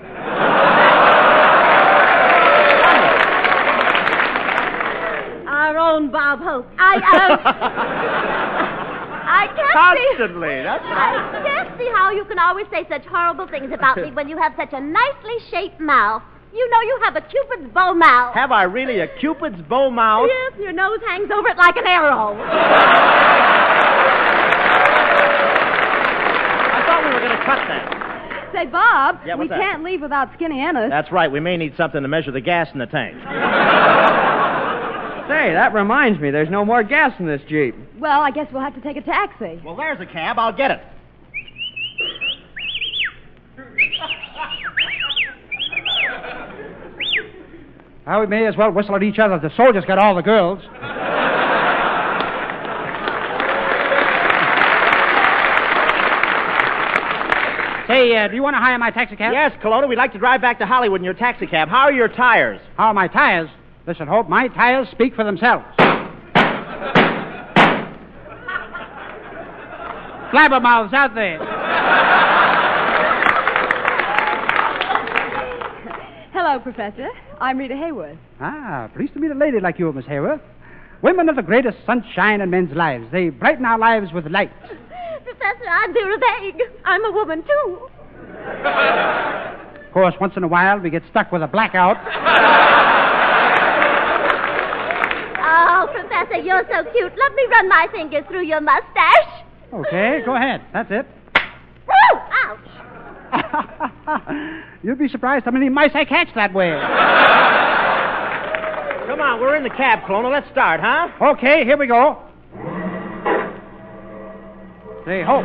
Our 5.47 5.79
own 5.79 6.11
Bob 6.11 6.41
Hope. 6.41 6.67
I, 6.79 6.97
uh, 6.97 7.37
I 9.27 9.47
can't 9.55 9.99
see. 9.99 10.17
Constantly. 10.19 10.63
That's 10.63 10.85
I 10.85 11.43
can't 11.45 11.79
see 11.79 11.89
how 11.95 12.11
you 12.11 12.25
can 12.25 12.39
always 12.39 12.67
say 12.73 12.87
such 12.89 13.05
horrible 13.07 13.47
things 13.47 13.73
about 13.73 13.97
me 13.99 14.11
when 14.15 14.29
you 14.29 14.37
have 14.37 14.53
such 14.57 14.73
a 14.73 14.81
nicely 14.81 15.39
shaped 15.51 15.81
mouth. 15.81 16.23
You 16.57 16.71
know 16.71 16.81
you 16.81 16.99
have 17.05 17.17
a 17.17 17.21
Cupid's 17.21 17.73
bow 17.75 17.93
mouth. 17.93 18.35
Have 18.35 18.51
I 18.51 18.63
really 18.65 19.01
a 19.01 19.09
Cupid's 19.19 19.61
bow 19.69 19.91
mouth? 19.91 20.27
Yes, 20.29 20.53
and 20.55 20.63
your 20.65 20.73
nose 20.73 20.99
hangs 21.07 21.31
over 21.31 21.49
it 21.49 21.57
like 21.59 21.77
an 21.77 21.87
arrow. 21.87 22.33
I 25.47 26.85
thought 26.87 27.05
we 27.05 27.11
were 27.13 27.21
going 27.21 27.37
to 27.37 27.45
cut 27.45 27.59
that. 27.69 28.51
Say, 28.55 28.67
Bob, 28.67 29.21
Yeah, 29.27 29.37
we 29.37 29.49
that? 29.49 29.59
can't 29.61 29.83
leave 29.85 30.01
without 30.01 30.31
Skinny 30.35 30.61
Ennis. 30.63 30.89
That's 30.89 31.13
right. 31.13 31.31
We 31.31 31.41
may 31.41 31.57
need 31.59 31.75
something 31.77 32.01
to 32.01 32.09
measure 32.09 32.33
the 32.33 32.41
gas 32.41 32.69
in 32.73 32.79
the 32.79 32.87
tank. 32.87 33.17
Say, 35.29 35.53
that 35.53 35.73
reminds 35.75 36.21
me, 36.21 36.31
there's 36.31 36.49
no 36.49 36.65
more 36.65 36.83
gas 36.85 37.13
in 37.19 37.27
this 37.27 37.41
Jeep. 37.49 37.75
Well, 37.99 38.21
I 38.21 38.31
guess 38.31 38.47
we'll 38.53 38.63
have 38.63 38.75
to 38.77 38.81
take 38.81 38.97
a 38.97 39.01
taxi. 39.03 39.61
Well, 39.65 39.75
there's 39.77 40.01
a 40.01 40.07
cab. 40.07 40.39
I'll 40.39 40.53
get 40.57 40.71
it. 40.71 40.81
Well, 48.07 48.21
we 48.21 48.27
may 48.29 48.47
as 48.47 48.57
well 48.57 48.71
whistle 48.71 48.95
at 48.95 49.03
each 49.03 49.19
other. 49.19 49.37
The 49.41 49.51
soldiers 49.57 49.85
got 49.85 49.99
all 49.99 50.15
the 50.15 50.23
girls. 50.23 50.61
Say, 57.89 58.17
uh, 58.17 58.29
do 58.29 58.35
you 58.35 58.43
want 58.43 58.55
to 58.55 58.61
hire 58.61 58.79
my 58.79 58.91
taxicab? 58.91 59.33
Yes, 59.33 59.53
Colonna, 59.61 59.89
we'd 59.89 59.97
like 59.97 60.13
to 60.13 60.19
drive 60.19 60.41
back 60.41 60.59
to 60.61 60.67
Hollywood 60.67 61.01
in 61.01 61.05
your 61.05 61.15
taxicab. 61.15 61.69
How 61.69 61.83
are 61.83 61.93
your 61.93 62.09
tires? 62.09 62.61
How 62.77 62.87
are 62.87 62.95
my 62.95 63.09
tires? 63.09 63.49
Listen, 63.87 64.07
Hope, 64.07 64.29
my 64.29 64.49
tires 64.49 64.89
speak 64.93 65.15
for 65.15 65.25
themselves. 65.25 65.65
Flabbermouths 70.33 70.93
out 70.93 71.15
there. 71.15 71.39
Hello, 76.33 76.59
Professor. 76.61 77.09
I'm 77.41 77.59
Rita 77.59 77.75
Hayworth. 77.75 78.19
Ah, 78.41 78.89
pleased 78.95 79.13
to 79.15 79.21
meet 79.21 79.31
a 79.31 79.35
lady 79.35 79.61
like 79.61 79.79
you, 79.79 79.93
Miss 79.93 80.07
Hayworth. 80.07 80.41
Women 81.03 81.29
are 81.29 81.35
the 81.35 81.43
greatest 81.43 81.77
sunshine 81.85 82.41
in 82.41 82.51
men's 82.51 82.75
lives. 82.75 83.07
They 83.13 83.29
brighten 83.29 83.65
our 83.65 83.79
lives 83.79 84.13
with 84.13 84.27
light. 84.27 84.51
Professor, 85.25 85.69
I'm 85.71 85.93
Vera 85.93 86.19
Vague. 86.19 86.63
I'm 86.85 87.05
a 87.05 87.13
woman, 87.13 87.43
too. 87.43 87.89
Of 89.87 89.93
course, 89.93 90.15
once 90.21 90.35
in 90.37 90.45
a 90.45 90.49
while 90.49 90.79
we 90.79 90.89
get 90.91 91.03
stuck 91.11 91.31
with 91.33 91.43
a 91.43 91.47
blackout. 91.49 91.97
Oh, 95.49 95.87
Professor, 95.93 96.41
you're 96.43 96.65
so 96.71 96.83
cute. 96.91 97.13
Let 97.17 97.35
me 97.35 97.43
run 97.51 97.69
my 97.69 97.87
fingers 97.93 98.25
through 98.29 98.45
your 98.45 98.61
mustache. 98.61 99.45
Okay, 99.73 100.21
go 100.25 100.35
ahead. 100.35 100.63
That's 100.73 100.91
it. 100.91 101.07
Woo! 101.87 102.21
Ouch! 102.45 103.93
You'd 104.83 104.99
be 104.99 105.09
surprised 105.09 105.45
how 105.45 105.51
many 105.51 105.69
mice 105.69 105.91
I 105.95 106.05
catch 106.05 106.29
that 106.35 106.53
way. 106.53 106.71
Come 109.07 109.21
on, 109.21 109.41
we're 109.41 109.57
in 109.57 109.63
the 109.63 109.71
cab, 109.71 110.07
Colonna. 110.07 110.29
Let's 110.29 110.51
start, 110.51 110.81
huh? 110.81 111.09
Okay, 111.33 111.65
here 111.65 111.77
we 111.77 111.87
go. 111.87 112.23
Hey, 115.05 115.23
Hope. 115.23 115.45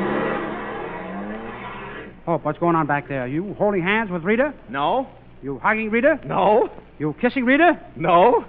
Hope, 2.26 2.45
what's 2.45 2.60
going 2.60 2.76
on 2.76 2.88
back 2.88 3.08
there? 3.08 3.28
You 3.28 3.56
holding 3.58 3.84
hands 3.84 4.12
with 4.12 4.24
Rita? 4.24 4.54
No. 4.69 5.08
You 5.41 5.60
hugging 5.60 5.89
Rita? 5.89 6.19
No. 6.26 6.69
You 7.00 7.15
kissing 7.19 7.45
Rita? 7.45 7.80
No. 7.95 8.45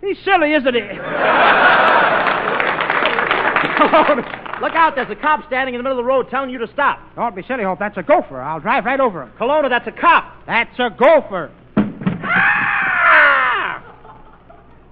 He's 0.00 0.18
silly, 0.24 0.52
isn't 0.52 0.74
he? 0.74 0.80
Look 4.64 4.72
out, 4.72 4.94
there's 4.94 5.10
a 5.10 5.14
cop 5.14 5.46
standing 5.46 5.74
in 5.74 5.78
the 5.78 5.82
middle 5.82 5.98
of 5.98 6.02
the 6.02 6.08
road 6.08 6.30
telling 6.30 6.48
you 6.48 6.56
to 6.56 6.66
stop. 6.72 6.98
Don't 7.16 7.36
be 7.36 7.42
silly, 7.42 7.64
Hope. 7.64 7.78
That's 7.78 7.98
a 7.98 8.02
gopher. 8.02 8.40
I'll 8.40 8.60
drive 8.60 8.86
right 8.86 8.98
over 8.98 9.22
him. 9.22 9.30
Colonna, 9.36 9.68
that's 9.68 9.86
a 9.86 9.92
cop. 9.92 10.46
That's 10.46 10.74
a 10.78 10.88
gopher. 10.88 11.50
Ah! 11.76 13.84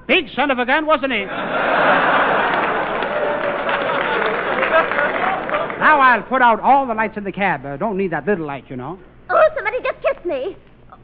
Big 0.06 0.28
son 0.36 0.50
of 0.50 0.58
a 0.58 0.66
gun, 0.66 0.84
wasn't 0.84 1.14
he? 1.14 1.24
now 1.24 1.30
I'll 6.00 6.22
put 6.24 6.42
out 6.42 6.60
all 6.60 6.86
the 6.86 6.92
lights 6.92 7.16
in 7.16 7.24
the 7.24 7.32
cab. 7.32 7.64
Uh, 7.64 7.78
don't 7.78 7.96
need 7.96 8.12
that 8.12 8.26
little 8.26 8.44
light, 8.44 8.68
you 8.68 8.76
know. 8.76 8.98
Oh, 9.30 9.48
somebody 9.54 9.78
just 9.82 10.02
kissed 10.02 10.26
me. 10.26 10.54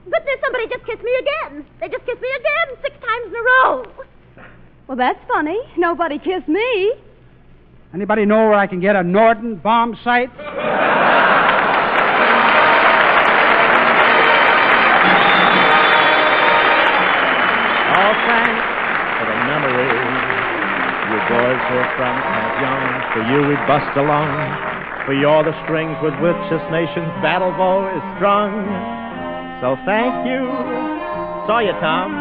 Goodness, 0.05 0.41
somebody 0.45 0.67
just 0.69 0.85
kissed 0.85 1.03
me 1.03 1.13
again. 1.21 1.65
They 1.81 1.89
just 1.89 2.05
kissed 2.05 2.21
me 2.21 2.29
again 2.37 2.77
six 2.83 2.95
times 3.01 3.29
in 3.29 3.35
a 3.35 3.43
row. 3.43 3.87
Well, 4.89 4.99
that's 4.99 5.21
funny. 5.27 5.59
Nobody 5.79 6.19
kissed 6.19 6.49
me. 6.49 7.08
Anybody 7.95 8.27
know 8.27 8.49
where 8.49 8.55
I 8.55 8.67
can 8.67 8.81
get 8.81 8.97
a 8.97 9.03
Norden 9.03 9.57
bomb 9.57 9.97
sight? 10.05 10.29
All 10.29 10.45
thanks 18.29 18.61
for 19.17 19.25
the 19.25 19.39
memories 19.49 20.05
you 21.09 21.21
boys 21.33 21.63
were 21.73 21.89
from 21.97 22.15
Camp 22.29 22.55
Young. 22.61 22.85
For 23.17 23.23
you 23.25 23.41
we 23.49 23.57
bust 23.65 23.97
along. 23.97 24.37
For 25.07 25.15
you're 25.15 25.45
the 25.45 25.57
strings 25.65 25.97
with 26.03 26.13
which 26.21 26.37
this 26.53 26.61
nation's 26.71 27.09
battle 27.25 27.53
bow 27.57 27.89
is 27.89 28.05
strung. 28.21 28.53
So 29.63 29.81
thank 29.87 30.29
you. 30.29 30.45
Saw 31.49 31.61
you, 31.61 31.73
Tom. 31.81 32.13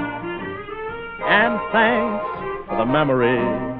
And 1.28 1.60
thanks 1.76 2.24
for 2.70 2.78
the 2.78 2.86
memory. 2.86 3.77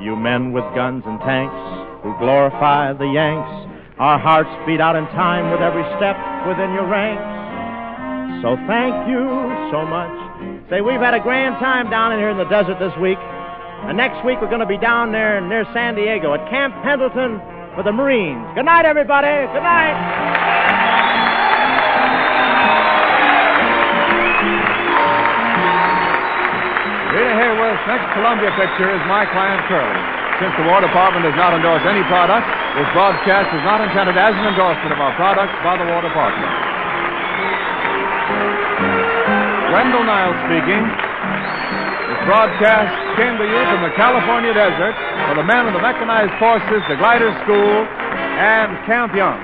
You 0.00 0.16
men 0.16 0.52
with 0.52 0.64
guns 0.74 1.02
and 1.06 1.20
tanks 1.20 1.54
who 2.02 2.16
glorify 2.18 2.92
the 2.92 3.06
Yanks. 3.06 3.50
Our 3.98 4.18
hearts 4.18 4.50
beat 4.66 4.80
out 4.80 4.96
in 4.96 5.06
time 5.14 5.50
with 5.50 5.60
every 5.60 5.84
step 5.96 6.18
within 6.46 6.74
your 6.74 6.86
ranks. 6.86 7.22
So 8.42 8.56
thank 8.66 9.08
you 9.08 9.24
so 9.70 9.86
much. 9.86 10.12
Say, 10.68 10.80
we've 10.80 11.00
had 11.00 11.14
a 11.14 11.20
grand 11.20 11.56
time 11.56 11.88
down 11.88 12.12
in 12.12 12.18
here 12.18 12.30
in 12.30 12.36
the 12.36 12.50
desert 12.50 12.78
this 12.78 12.92
week. 13.00 13.18
And 13.18 13.96
next 13.96 14.24
week 14.24 14.40
we're 14.40 14.52
going 14.52 14.64
to 14.64 14.66
be 14.66 14.78
down 14.78 15.12
there 15.12 15.40
near 15.40 15.64
San 15.72 15.94
Diego 15.94 16.34
at 16.34 16.48
Camp 16.50 16.74
Pendleton 16.82 17.38
for 17.74 17.82
the 17.84 17.92
Marines. 17.92 18.44
Good 18.54 18.66
night, 18.66 18.84
everybody. 18.84 19.46
Good 19.52 19.62
night. 19.62 20.33
Hayworth's 27.74 27.90
next 27.90 28.06
Columbia 28.14 28.50
picture 28.54 28.86
is 28.86 29.02
My 29.10 29.26
Client 29.34 29.58
Curly. 29.66 29.98
Since 30.38 30.54
the 30.58 30.66
War 30.70 30.78
Department 30.78 31.26
does 31.26 31.34
not 31.34 31.54
endorse 31.54 31.82
any 31.82 32.06
product, 32.06 32.46
this 32.78 32.86
broadcast 32.94 33.50
is 33.50 33.62
not 33.66 33.82
intended 33.82 34.14
as 34.14 34.34
an 34.34 34.46
endorsement 34.46 34.94
of 34.94 35.00
our 35.02 35.14
products 35.18 35.54
by 35.66 35.74
the 35.78 35.86
War 35.90 36.02
Department. 36.02 36.46
Wendell 39.74 40.06
Niles 40.06 40.38
speaking. 40.46 40.82
This 40.86 42.20
broadcast 42.30 42.94
came 43.18 43.34
to 43.42 43.46
you 43.46 43.60
from 43.66 43.82
the 43.82 43.90
California 43.98 44.54
desert 44.54 44.94
for 45.26 45.34
the 45.34 45.46
men 45.46 45.66
of 45.66 45.74
the 45.74 45.82
Mechanized 45.82 46.34
Forces, 46.38 46.82
the 46.86 46.94
Glider 46.94 47.34
School, 47.42 47.82
and 48.38 48.70
Camp 48.86 49.14
Young. 49.18 49.38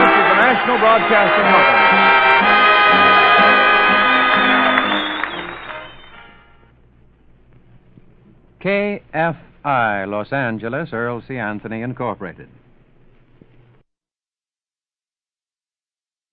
This 0.00 0.08
is 0.08 0.24
the 0.32 0.38
National 0.48 0.76
Broadcasting 0.80 1.44
Company. 1.44 2.09
KFI, 8.60 10.06
Los 10.06 10.32
Angeles, 10.32 10.92
Earl 10.92 11.22
C. 11.26 11.38
Anthony 11.38 11.80
Incorporated. 11.80 12.48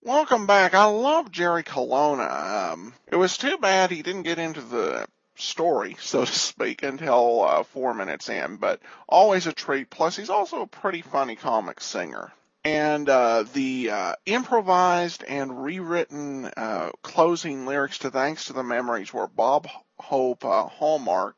Welcome 0.04 0.46
back. 0.46 0.74
I 0.74 0.86
love 0.86 1.32
Jerry 1.32 1.64
Colonna. 1.64 2.74
Um, 2.74 2.94
it 3.08 3.16
was 3.16 3.38
too 3.38 3.58
bad 3.58 3.92
he 3.92 4.02
didn't 4.02 4.24
get 4.24 4.40
into 4.40 4.60
the 4.60 5.06
story, 5.36 5.96
so 6.00 6.26
to 6.26 6.32
speak, 6.32 6.84
until 6.84 7.44
uh, 7.44 7.64
four 7.64 7.94
minutes 7.94 8.28
in, 8.28 8.58
but 8.58 8.82
always 9.08 9.48
a 9.48 9.54
treat. 9.54 9.90
Plus, 9.90 10.18
he's 10.18 10.30
also 10.30 10.62
a 10.62 10.68
pretty 10.68 11.02
funny 11.02 11.38
comic 11.38 11.80
singer. 11.80 12.34
And 12.66 13.08
uh, 13.08 13.46
the 13.54 13.92
uh, 13.92 14.14
improvised 14.26 15.24
and 15.24 15.64
rewritten 15.64 16.46
uh, 16.58 16.90
closing 17.04 17.66
lyrics 17.66 18.00
to 18.00 18.12
Thanks 18.12 18.46
to 18.46 18.54
the 18.54 18.64
Memories 18.64 19.14
were 19.14 19.28
Bob 19.28 19.68
Hope 19.98 20.44
uh, 20.44 20.64
Hallmark 20.64 21.38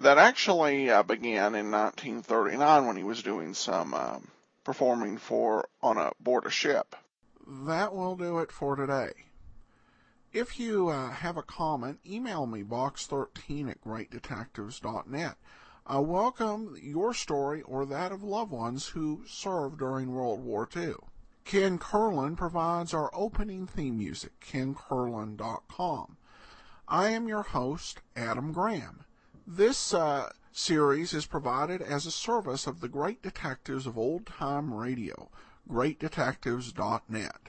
that 0.00 0.18
actually 0.18 0.90
uh, 0.90 1.02
began 1.02 1.54
in 1.54 1.70
1939 1.70 2.86
when 2.86 2.96
he 2.96 3.02
was 3.02 3.22
doing 3.22 3.54
some 3.54 3.94
um, 3.94 4.28
performing 4.64 5.18
for 5.18 5.68
on 5.82 5.96
a 5.96 6.12
board 6.20 6.46
a 6.46 6.50
ship. 6.50 6.94
That 7.46 7.94
will 7.94 8.16
do 8.16 8.38
it 8.38 8.52
for 8.52 8.76
today. 8.76 9.12
If 10.32 10.60
you 10.60 10.88
uh, 10.88 11.10
have 11.10 11.36
a 11.36 11.42
comment, 11.42 12.00
email 12.06 12.46
me 12.46 12.62
box13 12.62 13.70
at 13.70 13.80
greatdetectives.net. 13.82 15.36
I 15.86 15.98
welcome 16.00 16.76
your 16.80 17.14
story 17.14 17.62
or 17.62 17.86
that 17.86 18.12
of 18.12 18.22
loved 18.22 18.52
ones 18.52 18.88
who 18.88 19.24
served 19.26 19.78
during 19.78 20.12
World 20.12 20.44
War 20.44 20.68
II. 20.76 20.96
Ken 21.44 21.78
Curlin 21.78 22.36
provides 22.36 22.92
our 22.92 23.10
opening 23.14 23.66
theme 23.66 23.96
music, 23.96 24.32
kencurlin.com. 24.40 26.18
I 26.86 27.08
am 27.08 27.26
your 27.26 27.42
host, 27.42 28.02
Adam 28.14 28.52
Graham. 28.52 29.06
This 29.50 29.94
uh, 29.94 30.30
series 30.52 31.14
is 31.14 31.24
provided 31.24 31.80
as 31.80 32.04
a 32.04 32.10
service 32.10 32.66
of 32.66 32.80
the 32.80 32.88
great 32.88 33.22
detectives 33.22 33.86
of 33.86 33.96
old 33.96 34.26
time 34.26 34.74
radio, 34.74 35.30
greatdetectives.net. 35.66 37.48